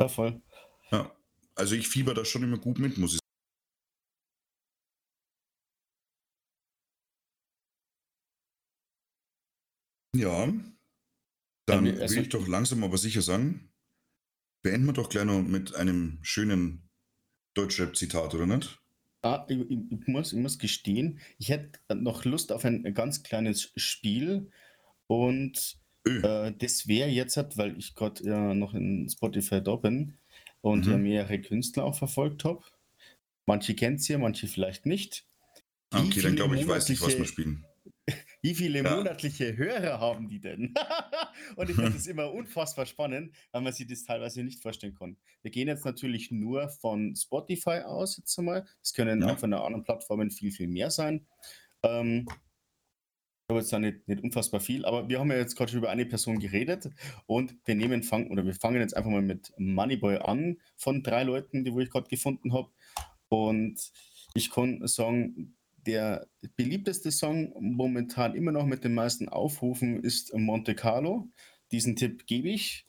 [0.00, 0.40] Ja, voll.
[0.90, 1.14] Ja.
[1.54, 3.22] Also ich fieber da schon immer gut mit, muss ich sagen.
[10.14, 10.52] Ja,
[11.66, 13.71] dann also, will ich doch langsam aber sicher sagen,
[14.62, 16.88] Beenden wir doch gleich noch mit einem schönen
[17.54, 18.78] Deutschrap-Zitat, oder nicht?
[19.22, 23.72] Ah, ich, ich, muss, ich muss gestehen, ich hätte noch Lust auf ein ganz kleines
[23.76, 24.50] Spiel
[25.06, 30.18] und äh, das wäre jetzt, weil ich gerade ja noch in Spotify da bin
[30.60, 30.92] und mhm.
[30.92, 32.64] ja mehrere Künstler auch verfolgt habe.
[33.46, 35.24] Manche kennt ihr, manche vielleicht nicht.
[35.90, 37.64] Ah, okay, dann glaube ich, weiß nicht, was wir spielen.
[38.42, 38.96] Wie viele ja.
[38.96, 40.74] monatliche Hörer haben die denn?
[41.56, 45.16] und ich finde es immer unfassbar spannend, weil man sich das teilweise nicht vorstellen kann.
[45.42, 48.66] Wir gehen jetzt natürlich nur von Spotify aus, jetzt einmal.
[48.80, 49.32] Das können ja.
[49.32, 51.24] auch von anderen Plattformen viel, viel mehr sein.
[51.84, 52.26] Ähm,
[53.46, 56.06] aber jetzt nicht, nicht unfassbar viel, aber wir haben ja jetzt gerade schon über eine
[56.06, 56.88] Person geredet
[57.26, 61.22] und wir nehmen fangen oder wir fangen jetzt einfach mal mit Moneyboy an von drei
[61.22, 62.70] Leuten, die wo ich gerade gefunden habe.
[63.28, 63.92] Und
[64.34, 65.56] ich kann sagen,
[65.86, 71.28] der beliebteste Song momentan immer noch mit den meisten Aufrufen ist Monte Carlo.
[71.70, 72.86] Diesen Tipp gebe ich.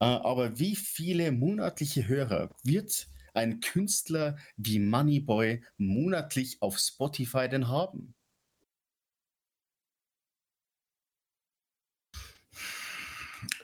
[0.00, 7.68] Äh, aber wie viele monatliche Hörer wird ein Künstler wie Moneyboy monatlich auf Spotify denn
[7.68, 8.14] haben?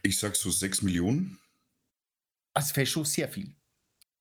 [0.02, 1.38] Ich sag so 6 Millionen.
[2.54, 3.54] Das wäre schon sehr viel.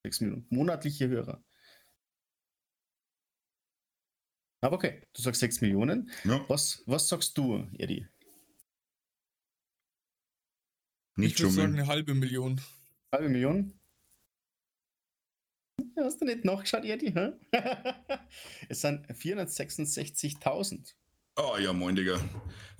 [0.03, 1.43] 6 Millionen monatliche Hörer.
[4.61, 6.11] Aber okay, du sagst 6 Millionen.
[6.23, 6.45] Ja.
[6.47, 8.07] Was, was sagst du, Eddie?
[11.15, 12.61] Nicht ich würde sagen eine halbe Million.
[13.11, 13.73] Halbe Million?
[15.97, 17.13] Hast du nicht nachgeschaut, Eddie?
[18.69, 20.93] es sind 466.000.
[21.37, 22.19] Oh ja, moin, Digga.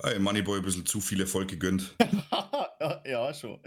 [0.02, 1.96] Hey, Moneyboy ein bisschen zu viel Erfolg gegönnt.
[3.04, 3.60] ja, schon.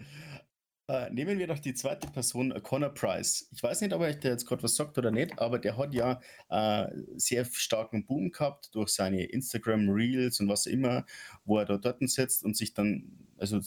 [0.88, 3.48] Äh, nehmen wir doch die zweite Person, äh, Connor Price.
[3.52, 5.96] Ich weiß nicht, ob er der jetzt gerade was sagt oder nicht, aber der hat
[5.96, 11.06] ja äh, sehr starken Boom gehabt durch seine Instagram Reels und was immer,
[11.44, 13.60] wo er da dort sitzt und sich dann, also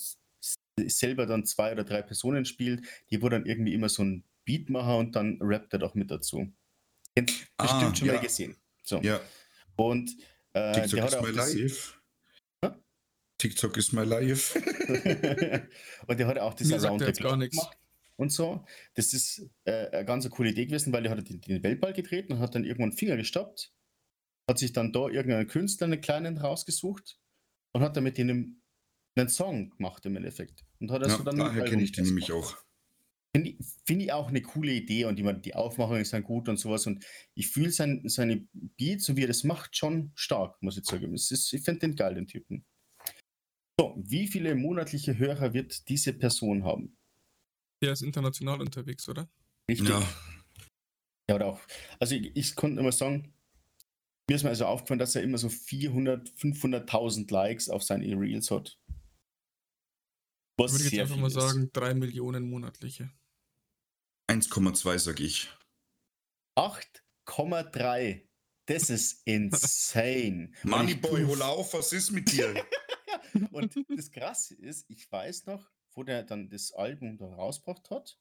[0.86, 4.70] selber dann zwei oder drei Personen spielt, die wo dann irgendwie immer so ein Beat
[4.70, 6.52] machen und dann rappt er doch mit dazu.
[7.18, 8.14] Ah, bestimmt schon ja.
[8.14, 8.56] mal gesehen.
[8.84, 9.00] So.
[9.00, 9.20] Ja,
[9.74, 10.16] Und
[10.52, 11.97] äh, TikTok der hat auch das.
[13.38, 14.58] TikTok ist my life.
[16.06, 17.78] und der hat auch das Around the gar Clock gemacht
[18.16, 18.64] und so.
[18.94, 22.30] Das ist äh, eine ganz coole Idee gewesen, weil der hat den, den Weltball gedreht
[22.30, 23.72] und hat dann irgendwann Finger gestoppt,
[24.48, 27.18] hat sich dann da irgendeinen Künstler, einen kleinen rausgesucht
[27.72, 28.62] und hat dann mit denen
[29.16, 30.64] einen Song gemacht im Endeffekt.
[30.80, 32.56] Und hat Ja, also dann ein daher kenne ich den nämlich auch.
[33.34, 36.56] Finde ich, find ich auch eine coole Idee und die, die Aufmachungen sind gut und
[36.56, 36.86] sowas.
[36.86, 40.84] Und ich fühle sein, seine Beats, so wie er das macht, schon stark, muss ich
[40.84, 41.12] sagen.
[41.14, 42.64] Ist, ich finde den geil, den Typen.
[43.80, 46.96] So, wie viele monatliche Hörer wird diese Person haben?
[47.82, 49.28] Der ist international unterwegs, oder?
[49.70, 49.88] Richtig.
[49.88, 50.02] Ja,
[51.30, 51.60] Ja, oder auch.
[52.00, 53.32] Also ich, ich konnte immer sagen,
[54.28, 58.50] mir ist mir also aufgefallen, dass er immer so 400, 500.000 Likes auf seine Reels
[58.50, 58.78] hat.
[60.58, 61.34] Was Würde ich jetzt sehr einfach mal ist.
[61.34, 63.12] sagen, drei Millionen monatliche.
[64.28, 65.48] 1,2 sag ich.
[66.58, 68.26] 8,3.
[68.66, 70.50] Das ist insane.
[70.64, 72.66] Moneyboy, hol auf, was ist mit dir?
[73.50, 78.18] Und das Krasse ist, ich weiß noch, wo der dann das Album da rausgebracht hat.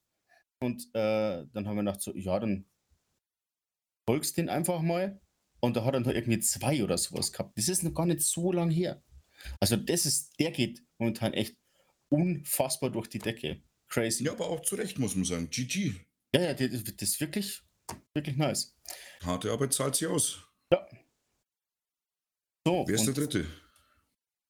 [0.60, 2.66] Und äh, dann haben wir gedacht, so, ja, dann
[4.08, 5.22] folgst den einfach mal.
[5.60, 7.58] Und da hat er dann irgendwie zwei oder sowas gehabt.
[7.58, 9.04] Das ist noch gar nicht so lang her.
[9.60, 11.58] Also, das ist, der geht momentan echt
[12.10, 13.62] unfassbar durch die Decke.
[13.90, 14.26] Crazy.
[14.26, 15.50] ja, aber auch zu Recht, muss man sagen.
[15.50, 15.94] GG.
[16.36, 17.64] ja, ja das, das ist wirklich,
[18.14, 18.76] wirklich nice.
[19.24, 20.44] Harte Arbeit zahlt sie aus.
[22.68, 23.46] So, Wer ist der Dritte?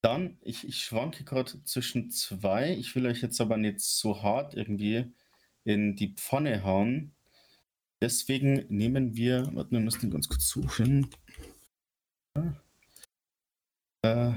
[0.01, 2.73] Dann, ich, ich schwanke gerade zwischen zwei.
[2.73, 5.11] Ich will euch jetzt aber nicht so hart irgendwie
[5.63, 7.15] in die Pfanne hauen.
[8.01, 11.09] Deswegen nehmen wir, warte, wir müssen ganz kurz suchen.
[14.03, 14.33] Äh,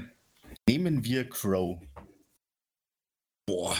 [0.67, 1.79] nehmen wir Crow.
[3.45, 3.77] Boah,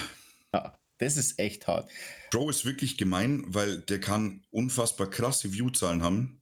[0.54, 1.92] Ja, das ist echt hart.
[2.30, 6.42] Bro ist wirklich gemein, weil der kann unfassbar krasse Viewzahlen haben,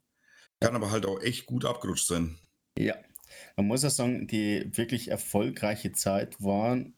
[0.59, 2.37] kann aber halt auch echt gut abgerutscht sein.
[2.77, 2.95] Ja,
[3.55, 6.95] man muss ja sagen, die wirklich erfolgreiche Zeit waren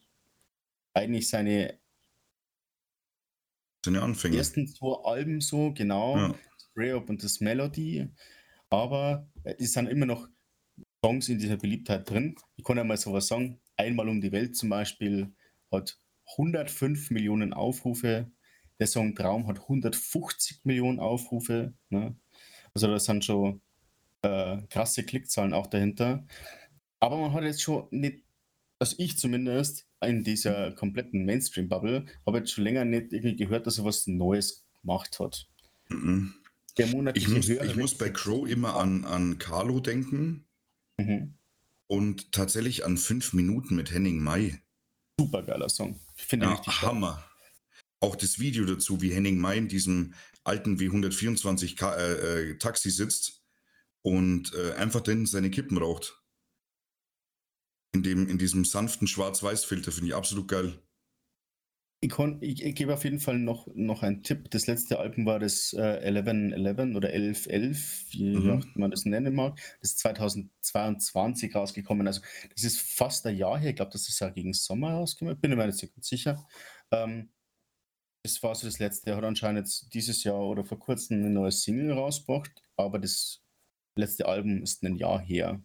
[0.93, 1.79] eigentlich seine
[3.83, 4.37] Seine Anfänge.
[4.37, 6.15] ersten zwei Alben so, genau.
[6.15, 6.35] Ja.
[6.59, 8.09] Spray Up und das Melody.
[8.69, 10.27] Aber äh, es sind immer noch
[11.03, 12.35] Songs in dieser Beliebtheit drin.
[12.55, 13.59] Ich kann ja mal sowas sagen.
[13.75, 15.33] Einmal um die Welt zum Beispiel
[15.71, 15.99] hat
[16.37, 18.31] 105 Millionen Aufrufe.
[18.79, 21.73] Der Song Traum hat 150 Millionen Aufrufe.
[21.89, 22.15] Ne?
[22.73, 23.61] Also da sind schon
[24.23, 26.25] äh, krasse Klickzahlen auch dahinter.
[26.99, 28.23] Aber man hat jetzt schon nicht,
[28.79, 33.77] also ich zumindest, in dieser kompletten Mainstream-Bubble, habe jetzt schon länger nicht irgendwie gehört, dass
[33.77, 35.47] er was Neues gemacht hat.
[35.89, 36.33] Mhm.
[36.77, 40.45] Der Ich monatliche muss, ich muss bei Crow immer an, an Carlo denken
[40.99, 41.33] Mhm.
[41.87, 44.59] und tatsächlich an fünf Minuten mit Henning May.
[45.19, 45.99] Super geiler Song.
[46.15, 46.81] Ich finde Ja, stark.
[46.83, 47.23] Hammer.
[47.99, 50.13] Auch das Video dazu, wie Henning May in diesem
[50.43, 53.40] alten W124 Ka äh, äh, Taxi sitzt
[54.03, 56.17] und äh, einfach dann seine Kippen raucht.
[57.93, 60.79] In, dem, in diesem sanften Schwarz-Weiß-Filter finde ich absolut geil.
[62.03, 64.49] Ich, ich, ich gebe auf jeden Fall noch, noch einen Tipp.
[64.49, 68.65] Das letzte Album war das äh, 1111 oder 1111, wie Mhm.
[68.73, 69.55] man das nennen mag.
[69.81, 72.07] Das ist 2022 rausgekommen.
[72.07, 72.21] Also
[72.55, 73.69] das ist fast ein Jahr her.
[73.69, 75.39] Ich glaube, das ist ja gegen Sommer rausgekommen.
[75.39, 76.43] Bin mir nicht ganz sicher.
[76.89, 77.29] Ähm,
[78.23, 79.11] das war so das letzte.
[79.11, 83.43] Er hat anscheinend jetzt dieses Jahr oder vor kurzem eine neue Single rausgebracht, aber das
[84.01, 85.61] letzte Album ist ein Jahr her.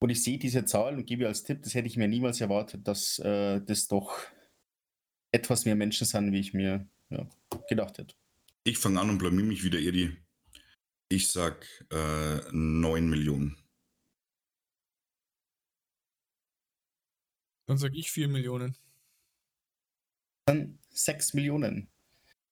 [0.00, 2.86] Und ich sehe diese Zahl und gebe als Tipp, das hätte ich mir niemals erwartet,
[2.86, 4.18] dass äh, das doch
[5.32, 7.26] etwas mehr Menschen sind, wie ich mir ja,
[7.68, 8.14] gedacht hätte.
[8.64, 10.16] Ich fange an und blamier mich wieder, Edi.
[11.08, 13.56] Ich sag äh, 9 Millionen.
[17.66, 18.76] Dann sage ich 4 Millionen.
[20.46, 21.93] Dann 6 Millionen.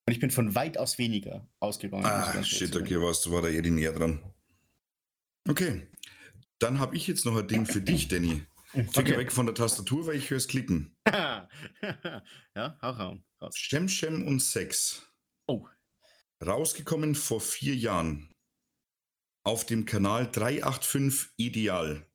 [0.06, 2.04] Und ich bin von weitaus weniger ausgegangen.
[2.04, 4.20] Ah, shit, okay, warst, war da Edi näher dran.
[5.48, 5.88] Okay,
[6.58, 8.42] dann habe ich jetzt noch ein Ding für dich, Danny.
[8.72, 9.18] Finger Okay.
[9.18, 10.96] weg von der Tastatur, weil ich höre es klicken.
[11.06, 11.48] ja,
[12.56, 13.18] hau raus.
[13.40, 13.56] raus.
[13.56, 15.06] Shem Shem und Sex.
[15.46, 15.68] Oh.
[16.44, 18.32] Rausgekommen vor vier Jahren.
[19.44, 22.06] Auf dem Kanal 385 Ideal.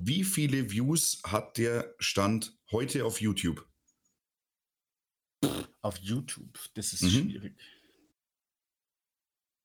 [0.00, 3.67] Wie viele Views hat der Stand heute auf YouTube?
[5.82, 7.10] Auf YouTube, das ist Mhm.
[7.10, 7.54] schwierig.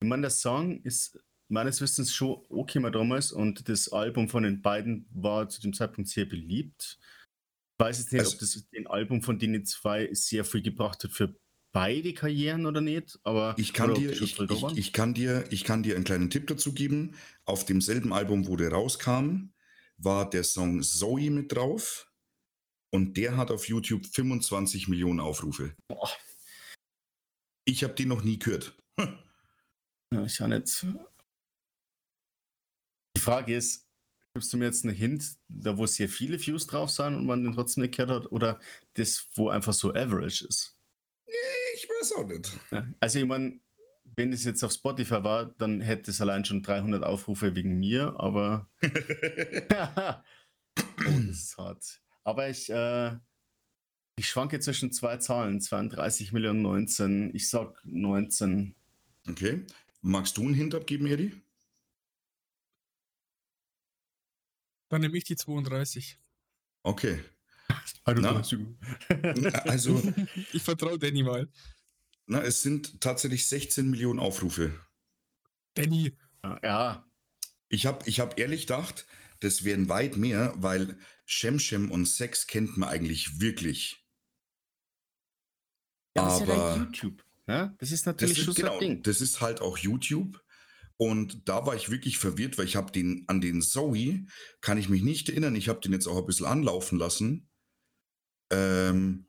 [0.01, 1.17] Ich meine, der Song ist
[1.49, 5.73] meines Wissens schon okay mal damals und das Album von den beiden war zu dem
[5.73, 6.99] Zeitpunkt sehr beliebt.
[7.79, 11.03] Ich weiß jetzt nicht, Also- ob das den Album von denen zwei sehr viel gebracht
[11.03, 11.35] hat für
[11.71, 15.81] beide Karrieren oder nicht, aber Ich kann, dir, ich, ich, ich, kann dir, ich kann
[15.81, 17.15] dir einen kleinen Tipp dazu geben.
[17.45, 19.49] Auf demselben Album, wo der rauskam,
[19.97, 22.11] war der Song Zoe mit drauf.
[22.93, 25.75] Und der hat auf YouTube 25 Millionen Aufrufe.
[25.87, 26.09] Boah.
[27.65, 28.77] Ich habe den noch nie gehört.
[28.99, 29.17] Hm.
[30.13, 30.85] Ja, ich auch nicht.
[33.17, 33.87] Die Frage ist,
[34.33, 37.43] gibst du mir jetzt einen Hint, da wo sehr viele Views drauf sind und man
[37.43, 38.59] den trotzdem nicht gehört hat, oder
[38.93, 40.77] das, wo einfach so average ist?
[41.73, 42.51] Ich weiß auch nicht.
[42.69, 43.59] Ja, Also ich meine,
[44.15, 48.13] wenn es jetzt auf Spotify war, dann hätte es allein schon 300 Aufrufe wegen mir,
[48.19, 48.87] aber oh,
[51.27, 52.03] das ist hart.
[52.23, 53.17] Aber ich, äh,
[54.17, 57.35] ich schwanke zwischen zwei Zahlen, 32 Millionen 19.
[57.35, 58.75] Ich sag 19.
[59.29, 59.65] okay.
[60.01, 61.41] Magst du einen Hint abgeben, Eddie?
[64.89, 66.19] Dann nehme ich die 32.
[66.83, 67.23] Okay.
[68.03, 68.35] Also, Na?
[69.63, 70.01] Also,
[70.53, 71.49] Ich vertraue Danny mal.
[72.27, 74.77] na, es sind tatsächlich 16 Millionen Aufrufe.
[75.75, 76.15] Danny,
[76.61, 77.05] ja,
[77.69, 79.07] Ich habe ich hab ehrlich gedacht,
[79.43, 84.03] das wären weit mehr, weil Shemshem und Sex kennt man eigentlich wirklich.
[86.15, 87.23] ja das ist ja Aber- YouTube.
[87.47, 87.75] Ja?
[87.79, 89.03] Das ist Das natürlich ist, schon so genau, Ding.
[89.03, 90.39] das ist halt auch YouTube.
[90.97, 94.25] Und da war ich wirklich verwirrt, weil ich habe den an den Zoe,
[94.61, 95.55] kann ich mich nicht erinnern.
[95.55, 97.49] Ich habe den jetzt auch ein bisschen anlaufen lassen.
[98.51, 99.25] Ähm,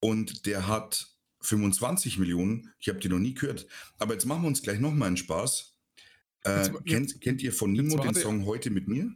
[0.00, 1.06] und der hat
[1.42, 2.72] 25 Millionen.
[2.80, 3.66] Ich habe die noch nie gehört.
[3.98, 5.76] Aber jetzt machen wir uns gleich nochmal einen Spaß.
[6.44, 9.10] Äh, Jetzt- kennt, kennt ihr von Nimo den Song Heute mit mir?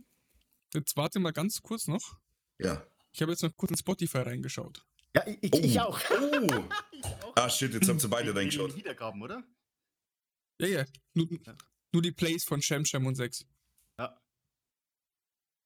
[0.75, 2.18] Jetzt warte mal ganz kurz noch.
[2.61, 2.87] Ja.
[3.12, 4.85] Ich habe jetzt noch kurz in Spotify reingeschaut.
[5.14, 5.59] Ja, ich, Oh.
[5.62, 6.01] ich auch.
[6.11, 6.68] Oh!
[6.93, 7.37] Ich auch.
[7.37, 8.75] Ah, shit, jetzt habt ihr beide reingeschaut.
[8.77, 9.45] Wiedergaben, oder?
[10.61, 10.85] Ja, ja.
[11.14, 11.57] Nur, Ja.
[11.93, 13.45] nur die Plays von Shem Shem und 6.
[13.99, 14.09] Ja.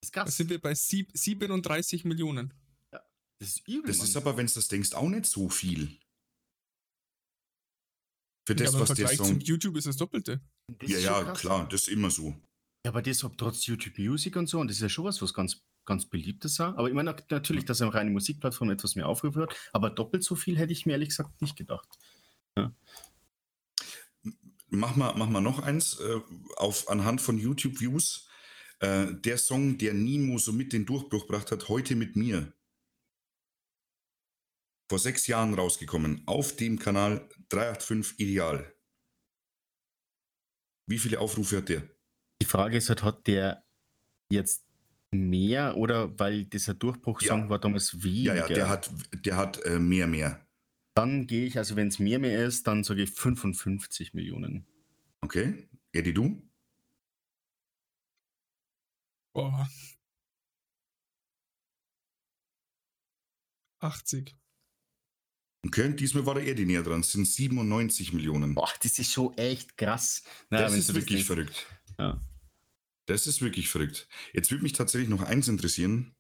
[0.01, 2.53] Das ist Da sind wir bei sieb 37 Millionen.
[2.91, 3.87] das ist übel.
[3.87, 4.07] Das Mann.
[4.09, 5.99] ist aber, wenn du das denkst, auch nicht so viel.
[8.47, 9.27] Für Ja, das, aber im was der Vergleich Song.
[9.27, 10.41] zum YouTube ist das Doppelte.
[10.79, 11.41] Das Ja, ja, krass.
[11.41, 12.35] klar, das ist immer so.
[12.89, 15.21] Ja, aber das hat trotz YouTube Music und so, und das ist ja schon was,
[15.21, 16.75] was ganz, ganz beliebtes auch.
[16.79, 20.37] Aber ich meine natürlich, dass eine reine Musikplattform etwas mehr Aufrufe hat, aber doppelt so
[20.37, 21.87] viel hätte ich mir ehrlich gesagt nicht gedacht.
[24.69, 26.21] Mach mal, mach mal noch eins äh,
[26.57, 28.27] auf, anhand von YouTube-Views.
[28.81, 32.55] Äh, der Song, der Nimo so mit den Durchbruch gebracht hat, heute mit mir.
[34.89, 36.23] Vor sechs Jahren rausgekommen.
[36.25, 38.75] Auf dem Kanal 385 Ideal.
[40.87, 41.98] Wie viele Aufrufe hat der?
[42.43, 43.65] Die Frage ist halt, hat der
[44.31, 44.65] jetzt
[45.11, 47.49] mehr oder weil dieser Durchbruchsong Ja.
[47.49, 48.35] war damals Ja, weniger?
[48.37, 48.91] ja, der hat,
[49.25, 50.47] der hat äh, mehr, mehr.
[50.95, 54.67] Dann gehe ich, also wenn es mehr mehr ist, dann sage ich 55 Millionen.
[55.21, 55.69] Okay.
[55.93, 56.43] Eddie, du?
[59.35, 59.69] Boah.
[63.81, 64.37] 80.
[65.67, 67.01] Okay, diesmal war der Eddie näher dran.
[67.01, 68.55] Es sind 97 Millionen.
[68.55, 70.23] Boah, das ist schon echt krass.
[70.51, 71.67] Na, das ist wirklich verrückt.
[71.99, 72.21] Ja.
[73.09, 74.07] Das ist wirklich verrückt.
[74.35, 76.15] Jetzt würde mich tatsächlich noch eins interessieren.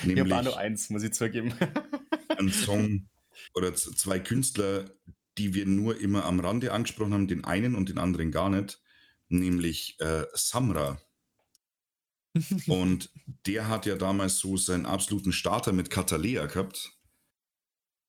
[0.00, 1.54] Ich nämlich habe auch nur eins, muss ich zugeben.
[2.38, 3.08] ein Song
[3.54, 4.90] oder zwei Künstler,
[5.38, 8.82] die wir nur immer am Rande angesprochen haben, den einen und den anderen gar nicht,
[9.28, 11.00] nämlich äh, Samra.
[12.66, 13.10] Und
[13.46, 16.92] der hat ja damals so seinen absoluten Starter mit Katalea gehabt.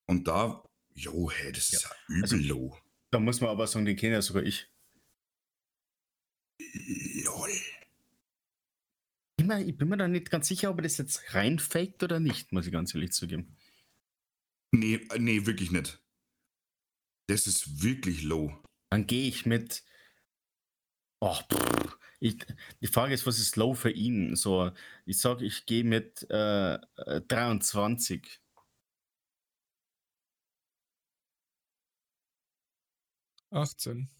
[0.06, 0.64] Und da,
[0.94, 2.76] jo, hey, das ist ja übel Also- low.
[3.12, 4.68] da muss man aber sagen, den kenne ja sogar ich.
[6.58, 7.50] Lol.
[9.46, 12.18] Ich, mein, ich bin mir da nicht ganz sicher, ob er das jetzt reinfaked oder
[12.18, 13.56] nicht, muss ich ganz ehrlich zugeben.
[14.72, 16.02] Nee, äh, nee, wirklich nicht.
[17.28, 18.60] Das ist wirklich low.
[18.90, 19.84] Dann gehe ich mit.
[21.20, 22.38] Oh, pff, ich,
[22.80, 24.34] die Frage ist, was ist low für ihn?
[24.34, 24.72] So,
[25.04, 28.40] ich sage, ich gehe mit äh, äh, 23.
[33.52, 34.10] Achtzehn.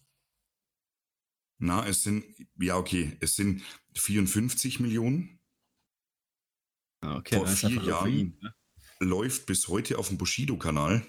[1.59, 2.23] Na, es sind,
[2.59, 3.63] ja, okay, es sind
[3.95, 5.39] 54 Millionen.
[7.01, 8.11] Ah, Okay, Vor vier Jahren?
[8.11, 8.53] ihn, ne?
[8.99, 11.05] läuft bis heute auf dem Bushido-Kanal.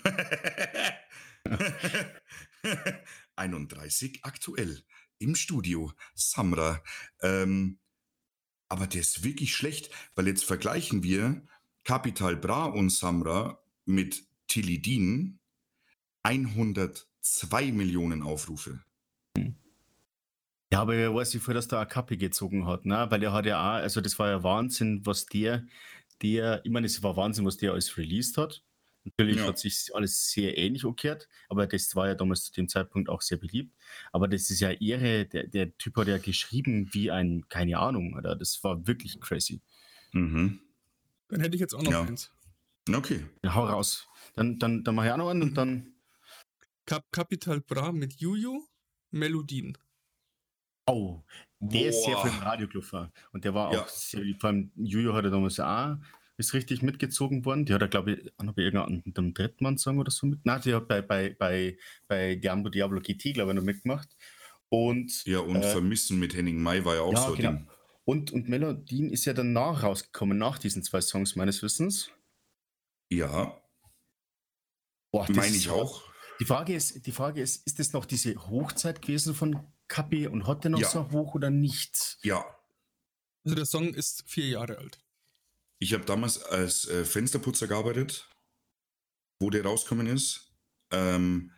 [3.37, 4.83] 31 aktuell
[5.19, 5.93] im Studio.
[6.15, 6.83] Samra.
[7.23, 7.79] Ähm,
[8.69, 11.47] aber der ist wirklich schlecht, weil jetzt vergleichen wir
[11.85, 15.41] Capital Bra und Samra mit Tilidin.
[16.23, 18.85] 102 Millionen Aufrufe.
[20.73, 23.07] Ja, aber er weiß, wie viel das der Akapi gezogen hat, ne?
[23.11, 25.65] Weil er hat ja auch, also das war ja Wahnsinn, was der,
[26.21, 28.63] der, ich meine, es war Wahnsinn, was der alles released hat.
[29.05, 29.47] Natürlich Ja.
[29.47, 33.23] hat sich alles sehr ähnlich umgekehrt, aber das war ja damals zu dem Zeitpunkt auch
[33.23, 33.75] sehr beliebt.
[34.13, 38.15] Aber das ist ja irre, der, der Typ hat ja geschrieben wie ein, keine Ahnung,
[38.15, 38.37] oder?
[38.37, 39.63] Das war wirklich crazy.
[40.13, 40.61] Mhm.
[41.29, 42.03] Dann hätte ich jetzt auch noch Ja.
[42.03, 42.31] eins.
[42.93, 43.25] Okay.
[43.43, 44.07] Ja, hau raus.
[44.35, 45.95] Dann, dann, dann mach ich auch noch einen und dann.
[46.85, 48.67] Cap Capital Bra mit Juju,
[49.11, 49.79] Melodien.
[50.89, 51.23] Oh,
[51.61, 52.27] der ist sehr Boah.
[52.27, 53.13] viel im Radio gelaufen.
[53.33, 53.83] Und der war Ja.
[53.83, 55.97] auch sehr, vor allem Juju hatte damals auch
[56.39, 57.65] ist richtig mitgezogen worden.
[57.67, 60.47] Die hat er, glaube ich, noch bei irgendeinem Drittmann-Song oder so mit.
[60.47, 61.77] Nein, die hat bei, bei, bei,
[62.07, 64.17] bei Diablo Diablo GT, glaube ich, noch mitgemacht.
[64.69, 67.53] Und, Ja, und äh, Vermissen mit Henning May war ja auch ja, so genau.
[67.53, 67.69] Ding.
[68.05, 72.11] Und, und Melodien ist ja danach rausgekommen, nach diesen zwei Songs meines Wissens.
[73.11, 73.61] Ja,
[75.11, 76.03] Boah, das meine ich auch.
[76.41, 80.47] Die Frage ist, die Frage ist, ist das noch diese Hochzeit gewesen von Kapi und
[80.47, 80.89] hat der noch Ja.
[80.89, 82.19] so hoch oder nicht?
[82.23, 82.45] Ja,
[83.45, 84.99] Also der Song ist vier Jahre alt.
[85.81, 88.29] ich habe damals als äh, Fensterputzer gearbeitet,
[89.41, 90.53] wo der rausgekommen ist.
[90.91, 91.53] Ähm,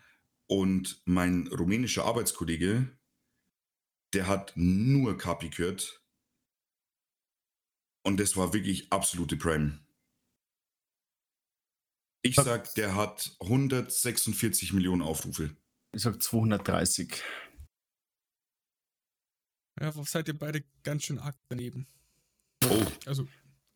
[0.49, 2.99] und mein rumänischer Arbeitskollege,
[4.12, 6.03] der hat nur Kapi gehört.
[8.05, 9.78] Und das war wirklich absolute Prime.
[12.22, 15.57] Ich sag, der hat 146 Millionen Aufrufe.
[15.95, 17.22] Ich sag 230.
[19.79, 21.87] Ja, seid ihr beide ganz schön arg daneben.
[22.64, 23.27] Oh, Also,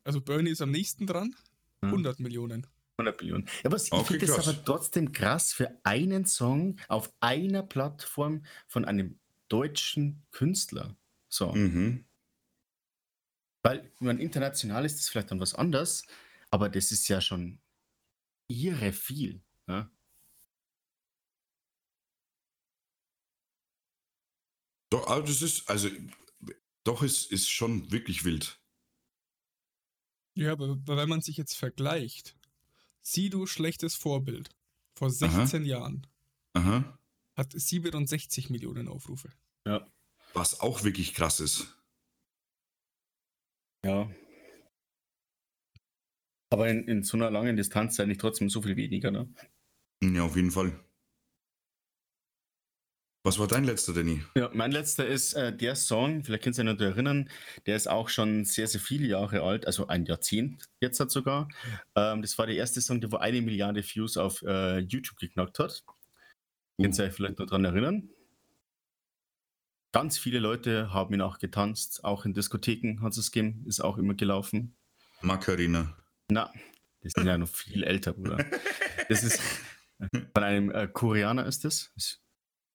[0.03, 1.35] also Bernie ist am nächsten dran.
[1.81, 1.89] Hm.
[1.89, 2.67] 100 Millionen.
[2.97, 3.45] 100 Millionen.
[3.63, 4.47] Ja, aber ich Okay, finde das krass.
[4.47, 9.19] aber trotzdem krass für einen Song auf einer Plattform von einem
[9.49, 10.95] deutschen Künstler.
[11.27, 11.51] So.
[11.53, 12.05] mhm.
[13.63, 16.03] Weil, ich meine, international ist das vielleicht dann was anderes,
[16.51, 17.59] aber das ist ja schon
[18.47, 19.41] irre viel.
[19.67, 19.89] Ja?
[24.89, 25.89] Doch, aber das ist, also,
[26.83, 28.59] doch, es ist schon wirklich wild.
[30.35, 32.37] Ja, aber wenn man sich jetzt vergleicht,
[33.01, 34.49] Sido schlechtes Vorbild
[34.93, 36.07] vor 16 Jahren
[36.53, 36.97] Aha.
[37.35, 39.29] hat 67 Millionen Aufrufe.
[39.65, 39.87] Ja.
[40.33, 41.67] Was auch wirklich krass ist.
[43.85, 44.09] ja.
[46.51, 49.33] Aber in, in so einer langen Distanz eigentlich trotzdem so viel weniger, ne?
[50.01, 50.79] Ja, auf jeden Fall.
[53.25, 54.21] Was war dein letzter, Danny?
[54.35, 57.27] Ja, mein letzter ist äh, der Song, vielleicht könnt ihr euch noch erinnern,
[57.65, 61.49] der ist auch schon sehr, sehr viele Jahre alt, also ein Jahrzehnt jetzt hat sogar.
[61.95, 65.57] Ähm, das war der erste Song, der wo eine Milliarde Views auf äh, YouTube geknackt
[65.57, 65.83] hat.
[66.79, 68.11] Könnt ihr euch vielleicht noch dran erinnern?
[69.91, 73.97] Ganz viele Leute haben ihn auch getanzt, auch in Diskotheken hat es gegeben, ist auch
[73.97, 74.75] immer gelaufen.
[75.21, 75.97] Macarena.
[76.29, 76.53] Na,
[77.03, 78.45] die sind ja noch viel älter, Bruder.
[79.09, 79.41] Das ist
[80.35, 81.91] von einem äh, Koreaner ist das.
[81.95, 82.21] Ist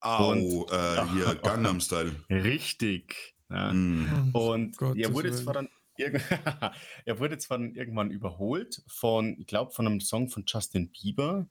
[0.01, 2.14] Au, äh, hier, Gangnam Style.
[2.30, 3.34] richtig.
[3.51, 3.72] Ja.
[3.72, 4.30] Mm.
[4.32, 5.68] Und Gottes er wurde zwar dann
[7.05, 11.46] er wurde zwar dann irgendwann überholt von, ich glaube, von einem Song von Justin Bieber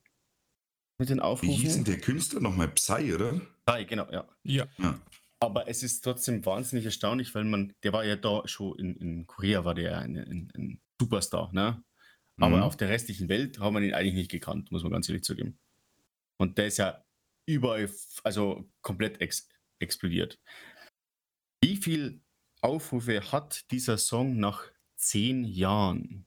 [0.97, 1.53] mit den Wie Aufrufen.
[1.53, 2.69] hieß denn der Künstler nochmal?
[2.69, 3.39] Psy, oder?
[3.65, 4.27] Ah, genau, ja.
[4.43, 4.99] Ja, Ja.
[5.39, 9.27] Aber es ist trotzdem wahnsinnig erstaunlich, weil man, der war ja da schon in, in
[9.27, 11.81] Korea, war der ja ein, ein, ein Superstar, ne?
[12.41, 12.63] Aber Mhm.
[12.63, 15.59] auf der restlichen Welt haben wir ihn eigentlich nicht gekannt, muss man ganz ehrlich zugeben.
[16.37, 17.03] Und der ist ja
[17.53, 17.89] überall,
[18.23, 19.47] also komplett ex
[19.79, 20.39] explodiert.
[21.63, 22.21] Wie viel
[22.61, 24.63] Aufrufe hat dieser Song nach
[24.95, 26.25] zehn Jahren?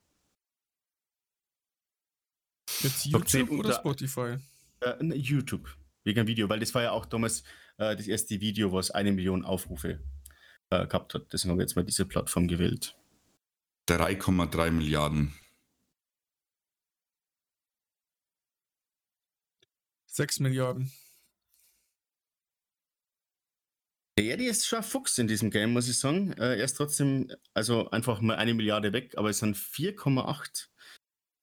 [2.80, 4.36] jetzt Top 10 YouTube oder unter- Spotify?
[4.80, 5.68] Äh, YouTube,
[6.04, 7.42] wegen einem Video, weil das war ja auch damals
[7.76, 10.00] äh, das erste Video, was eine Million Aufrufe
[10.70, 11.32] äh, gehabt hat.
[11.32, 12.96] Deswegen haben wir jetzt mal diese Plattform gewählt.
[13.88, 15.34] 3,3 Milliarden.
[20.06, 20.92] 6 Milliarden.
[24.22, 26.32] Der Eddie ist schon ein Fuchs in diesem Game, muss ich sagen.
[26.34, 30.68] Äh, er ist trotzdem, also einfach mal eine Milliarde weg, aber es sind 4,8.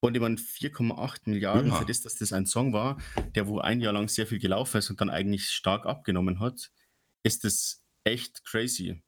[0.02, 1.76] Und ich meine, 4,8 Milliarden Ja.
[1.80, 3.02] für das, dass das ein Song war,
[3.36, 6.72] der wo ein Jahr lang sehr viel gelaufen ist und dann eigentlich stark abgenommen hat,
[7.26, 9.04] ist das echt crazy.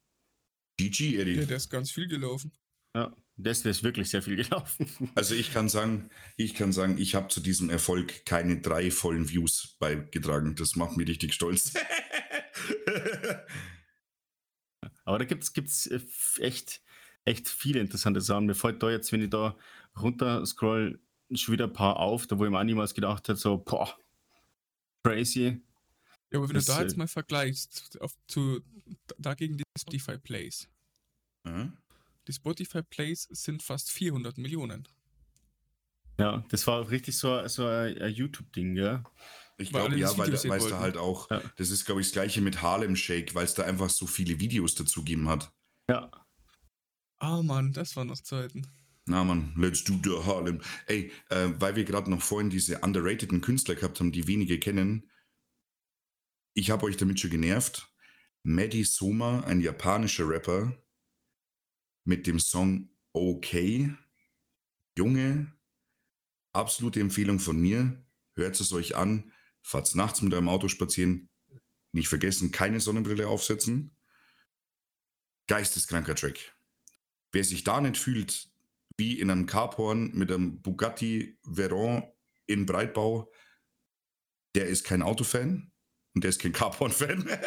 [0.77, 1.45] GG, Ja, Eddie.
[1.45, 2.51] der ist ganz viel gelaufen.
[2.93, 4.85] Ja, das ist wirklich sehr viel gelaufen.
[5.15, 9.29] Also ich kann sagen, ich kann sagen, ich habe zu diesem Erfolg keine drei vollen
[9.29, 10.55] Views beigetragen.
[10.57, 11.73] Das macht mich richtig stolz.
[15.05, 15.89] Aber da gibt es
[16.39, 16.81] echt,
[17.25, 18.45] echt viele interessante Sachen.
[18.45, 19.55] Mir fällt da jetzt, wenn ich da
[19.99, 20.99] runter scroll,
[21.33, 23.97] schon wieder ein paar auf, da wo ich mir auch niemals gedacht habe, so, boah,
[25.03, 25.61] crazy.
[26.31, 28.61] Ja, aber wenn Das, du da äh, jetzt mal vergleichst, auf, zu,
[29.17, 30.69] dagegen die Spotify Plays.
[31.45, 31.71] Ja.
[32.27, 34.87] Die Spotify Plays sind fast 400 Millionen.
[36.19, 39.03] Ja, das war richtig so, so ein, ein YouTube-Ding, ja.
[39.61, 41.41] Ich glaube, ja, weil da- halt auch, Ja.
[41.57, 44.39] das ist, glaube ich, das gleiche mit Harlem Shake, weil es da einfach so viele
[44.39, 45.53] Videos dazu gegeben hat.
[45.89, 46.09] Ja,
[47.19, 48.65] Ah Mann, das waren noch Zeiten.
[49.05, 50.59] Na man, let's do the Harlem.
[50.87, 55.07] Ey, äh, weil wir gerade noch vorhin diese underrateden Künstler gehabt haben, die wenige kennen.
[56.55, 57.87] Ich habe euch damit schon genervt.
[58.43, 60.75] Maddie Soma, ein japanischer Rapper,
[62.05, 63.93] mit dem Song Okay.
[64.97, 65.51] Junge,
[66.53, 68.03] absolute Empfehlung von mir.
[68.33, 69.31] Hört es euch an.
[69.61, 71.29] Fahrt's nachts mit eurem Auto spazieren.
[71.93, 73.95] Nicht vergessen, keine Sonnenbrille aufsetzen.
[75.47, 76.55] Geisteskranker Track.
[77.31, 78.51] Wer sich da nicht fühlt,
[78.97, 82.03] wie in einem Carporn mit einem Bugatti Veyron
[82.45, 83.31] in Breitbau.
[84.55, 85.71] Der ist kein Autofan
[86.13, 87.25] und der ist kein Carporn-Fan.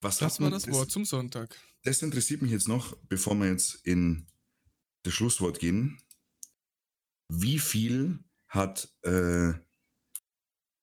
[0.00, 1.60] Was Das war das Wort zum Sonntag.
[1.82, 4.28] Das interessiert mich jetzt noch, bevor wir jetzt in
[5.02, 6.00] das Schlusswort gehen.
[7.28, 8.18] Wie viel
[8.48, 9.52] hat äh,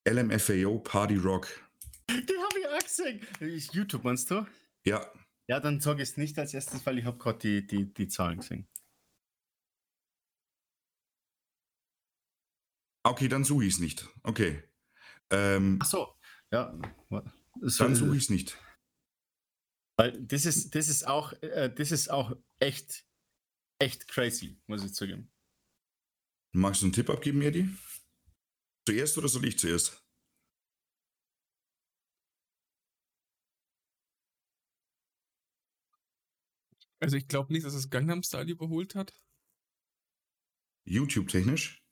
[0.08, 1.48] LMFAO Party Rock?
[2.10, 3.26] Den habe ich auch gesehen.
[3.40, 4.46] Ist YouTube, meinst du?
[4.86, 5.12] Ja,
[5.48, 8.08] Ja, dann sage ich es nicht als erstes, weil ich habe gerade die, die, die
[8.08, 8.68] Zahlen gesehen.
[13.06, 14.08] okay, dann suche ich es nicht.
[14.24, 14.64] Okay.
[15.30, 16.16] Ähm, Ach so.
[16.52, 16.78] Ja.
[17.62, 18.58] Das dann suche ich es nicht.
[19.98, 23.06] Weil das ist, das ist auch, äh, das ist auch echt,
[23.80, 25.32] echt crazy, muss ich zugeben.
[26.56, 27.68] Magst du einen Tipp abgeben, Eddie?
[28.88, 30.02] Zuerst oder soll ich zuerst?
[37.00, 39.14] Also ich glaube nicht, dass es Gangnam Style überholt hat.
[40.86, 41.84] YouTube-technisch?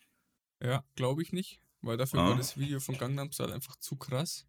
[0.61, 1.59] Ja, glaube ich nicht.
[1.81, 2.29] Weil dafür Ah.
[2.29, 4.47] war das Video von Gangnam Style einfach zu krass.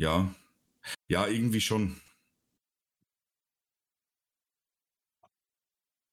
[0.00, 0.34] Ja.
[1.08, 2.00] Ja, irgendwie schon.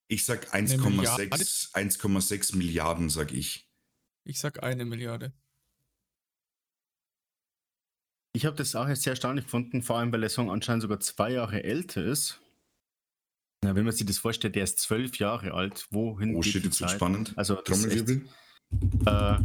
[0.07, 3.68] Ich sag 1,6 1,6 Milliarden, sag ich.
[4.23, 5.34] Ich sag eine Milliarde.
[8.34, 11.32] Ich habe das auch sehr erstaunlich gefunden, vor allem weil der Song anscheinend sogar zwei
[11.32, 12.41] Jahre älter ist.
[13.64, 15.88] Na, wenn man sich das vorstellt, der ist zwölf Jahre alt.
[15.90, 16.98] Wohin Oh geht shit, die jetzt wird Zeit?
[16.98, 17.34] spannend.
[17.38, 18.27] Also Trommelwirbel.
[19.06, 19.38] äh,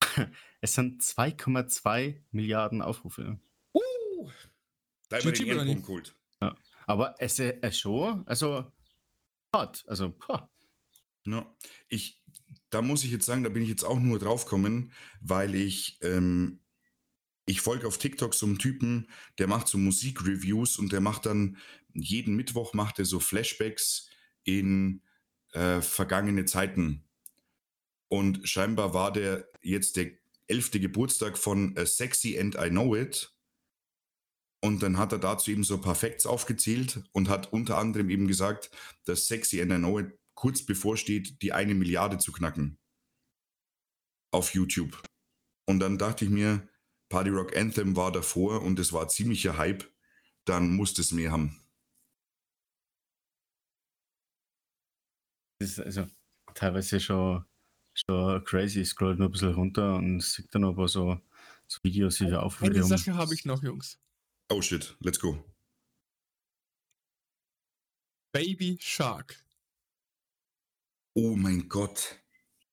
[0.60, 3.38] es sind 2,2 Milliarden Aufrufe.
[3.72, 4.30] Uh,
[5.08, 5.46] da haben wir den.
[5.46, 6.14] Ehrenpunkt geholt.
[6.88, 8.70] Aber es ist äh, schon, also
[9.56, 9.84] hart.
[9.86, 10.50] Also, pah.
[11.24, 11.56] Ja,
[11.88, 12.22] ich,
[12.70, 16.60] da muss ich jetzt sagen, da bin ich jetzt auch nur draufgekommen, weil ich, ähm,
[17.46, 21.56] ich folge auf TikTok so einem Typen, der macht so Musikreviews und der macht dann,
[21.92, 24.08] jeden Mittwoch macht er so Flashbacks
[24.44, 25.02] in
[25.52, 27.04] äh, vergangene Zeiten.
[28.08, 30.12] Und scheinbar war der jetzt der
[30.46, 33.35] elfte Geburtstag von äh, Sexy and I Know It.
[34.66, 38.10] Und dann hat er dazu eben so ein paar Facts aufgezählt und hat unter anderem
[38.10, 38.72] eben gesagt,
[39.04, 42.76] dass Sexy and I Know It kurz bevorsteht, die eine Milliarde zu knacken.
[44.32, 45.00] Auf YouTube.
[45.68, 46.68] Und dann dachte ich mir,
[47.08, 49.88] Party Rock Anthem war davor und es war ziemlicher Hype.
[50.44, 51.64] Dann musste es mehr haben.
[55.60, 56.08] Das ist also
[56.54, 57.44] teilweise schon,
[57.94, 58.80] schon crazy.
[58.80, 61.20] Ich scroll nur ein bisschen runter und sieht dann aber so,
[61.68, 62.88] so Videos, wie wir Aufrufe Eine haben.
[62.88, 64.00] Sache habe ich noch, Jungs.
[64.48, 65.36] Oh shit, let's go.
[68.32, 69.42] Baby Shark.
[71.14, 72.20] Oh mein Gott.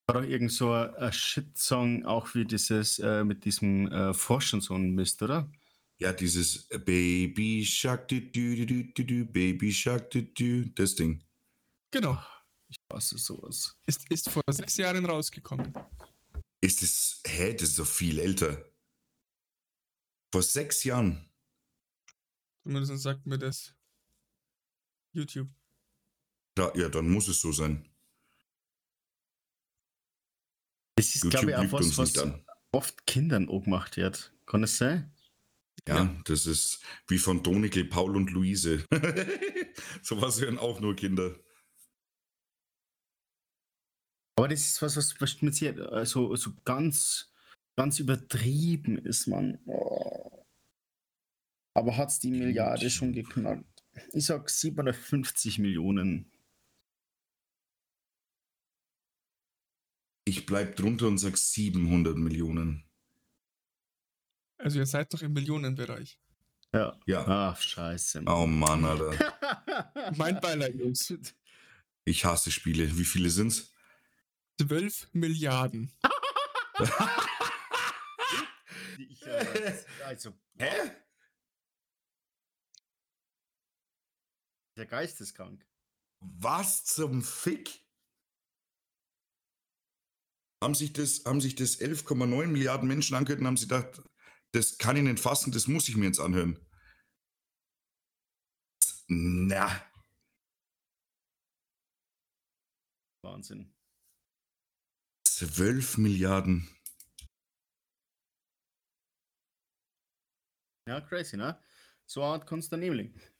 [0.05, 4.59] War doch irgend so ein ein Shit-Song, auch wie dieses äh, mit diesem äh, Forschen
[4.59, 5.49] so ein Mist, oder?
[5.99, 10.95] Ja, dieses Baby Shark, du, du, du, du, du, du, Baby Shark, du, du, das
[10.95, 11.23] Ding.
[11.91, 12.21] Genau.
[12.89, 13.77] Was ist sowas?
[13.85, 15.73] Ist, ist vor sechs Jahren rausgekommen.
[16.61, 18.69] Ist es, hä, das ist so viel älter.
[20.33, 21.29] Vor sechs Jahren.
[22.63, 23.75] Zumindest sagt mir das
[25.13, 25.49] YouTube.
[26.55, 27.89] Da, ja, dann muss es so sein.
[30.95, 32.13] Das ist, glaube ich, auch was, uns was
[32.71, 34.33] oft Kindern auch gemacht wird.
[34.45, 35.13] Kann es sein?
[35.87, 38.85] Ja, das ist wie von Donikel, Paul und Luise.
[40.01, 41.35] Sowas hören auch nur Kinder.
[44.37, 47.33] Aber das ist was, was, was mit sehr, äh, so, so ganz,
[47.75, 49.59] ganz übertrieben ist, man.
[49.65, 50.42] Oh.
[51.73, 53.83] Aber hat es die Milliarde schon geknackt?
[54.11, 56.31] Ich sag 750 Millionen.
[60.25, 62.85] Ich bleib drunter und sag 700 Millionen.
[64.57, 66.19] Also ihr seid doch im Millionenbereich.
[66.73, 66.97] Ja.
[67.05, 67.25] Ja.
[67.27, 68.21] Ach, scheiße.
[68.21, 68.33] Mann.
[68.33, 70.13] Oh Mann, Alter.
[70.17, 71.13] Mein Beileid, Jungs.
[72.05, 72.97] Ich hasse Spiele.
[72.97, 73.71] Wie viele sind's?
[74.61, 75.91] 12 Milliarden.
[78.97, 79.73] Ich, äh,
[80.05, 80.91] also, Hä?
[84.77, 85.65] Der Geist ist krank.
[86.19, 87.81] Was zum Fick?
[90.63, 94.01] Haben sich das, haben sich das 11,9 Milliarden Menschen angehört und haben sie gedacht,
[94.53, 96.57] das kann ich nicht fassen, das muss ich mir jetzt anhören.
[99.07, 99.93] Na,
[103.23, 103.73] Wahnsinn.
[105.25, 106.69] 12 Milliarden.
[110.87, 111.57] Ja, crazy, ne?
[112.05, 113.32] So kannst du daneben liegen.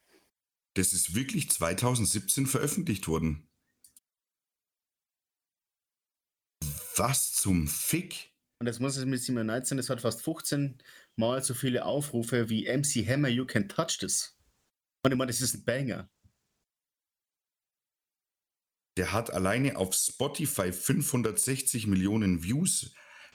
[0.75, 3.47] Das ist wirklich 2017 veröffentlicht worden.
[6.95, 8.33] Was zum Fick?
[8.63, 10.81] und das muss es mit 19, das hat fast 15
[11.17, 14.39] Mal so viele Aufrufe wie MC Hammer You Can Touch This.
[15.03, 16.09] Und ich meine, das ist ein Banger.
[18.95, 22.93] Der hat alleine auf Spotify 560 Millionen Views.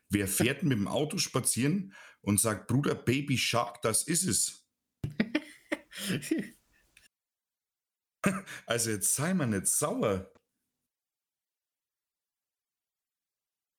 [0.08, 1.92] Wer fährt mit dem Auto spazieren
[2.22, 4.66] und sagt, Bruder, Baby Shark, das ist es.
[8.66, 10.32] also jetzt sei mal nicht sauer.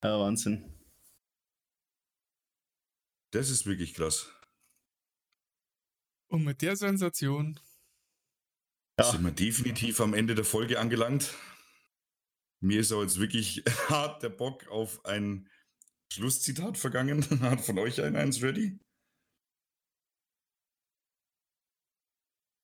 [0.03, 0.79] Ja, Wahnsinn.
[3.31, 4.31] Das ist wirklich krass.
[6.29, 7.59] Und mit der Sensation
[8.99, 9.11] ja.
[9.11, 11.33] sind wir definitiv am Ende der Folge angelangt.
[12.61, 15.49] Mir ist auch jetzt wirklich hart der Bock auf ein
[16.11, 17.23] Schlusszitat vergangen.
[17.41, 18.79] Hat von euch ein eins ready?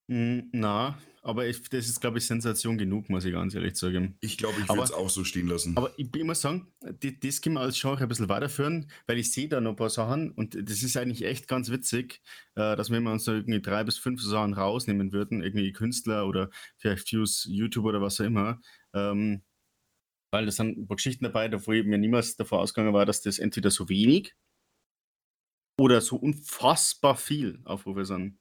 [0.08, 4.16] Na, aber ich, das ist, glaube ich, Sensation genug, muss ich ganz ehrlich sagen.
[4.22, 5.76] Ich glaube, ich würde es auch so stehen lassen.
[5.76, 6.72] Aber ich muss sagen,
[7.02, 9.76] die, das können wir als Genre ein bisschen weiterführen, weil ich sehe da noch ein
[9.76, 12.22] paar Sachen und das ist eigentlich echt ganz witzig,
[12.54, 16.28] äh, dass wenn wir uns da irgendwie drei bis fünf Sachen rausnehmen würden, irgendwie Künstler
[16.28, 18.62] oder vielleicht Views, YouTube oder was auch immer,
[18.94, 19.42] ähm,
[20.32, 23.24] weil das sind ein paar Geschichten dabei, wo ich mir niemals davor ausgegangen war, dass
[23.24, 24.36] das entweder so wenig
[25.80, 28.38] oder so unfassbar viel Aufrufe sind.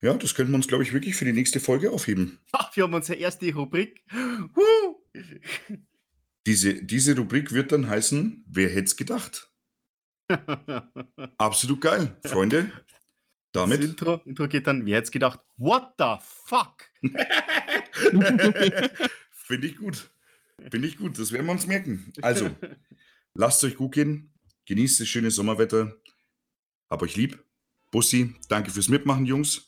[0.00, 2.38] Ja, das könnten wir uns, glaube ich, wirklich für die nächste Folge aufheben.
[2.52, 4.04] Ach, wir haben unsere erste Rubrik.
[6.46, 9.52] Diese, diese Rubrik wird dann heißen, wer hätte es gedacht?
[11.38, 12.70] Absolut geil, Freunde.
[13.52, 13.80] Damit.
[13.80, 15.40] Das Intro, Intro geht dann, wer hätte es gedacht?
[15.56, 16.84] What the fuck?
[19.32, 20.10] Finde ich gut.
[20.70, 22.12] Finde ich gut, das werden wir uns merken.
[22.22, 22.50] Also,
[23.34, 24.32] lasst euch gut gehen,
[24.66, 25.96] genießt das schöne Sommerwetter,
[26.88, 27.42] hab euch lieb.
[27.90, 29.67] Bussi, danke fürs Mitmachen, Jungs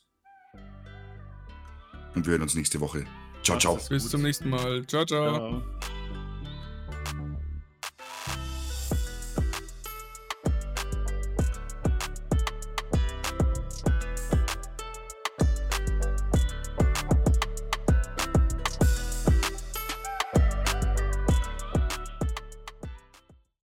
[2.14, 3.04] und wir hören uns nächste Woche.
[3.42, 3.78] Ciao, ciao.
[3.88, 4.86] Bis zum nächsten Mal.
[4.86, 5.04] ciao.
[5.04, 5.34] ciao.
[5.34, 5.62] ciao.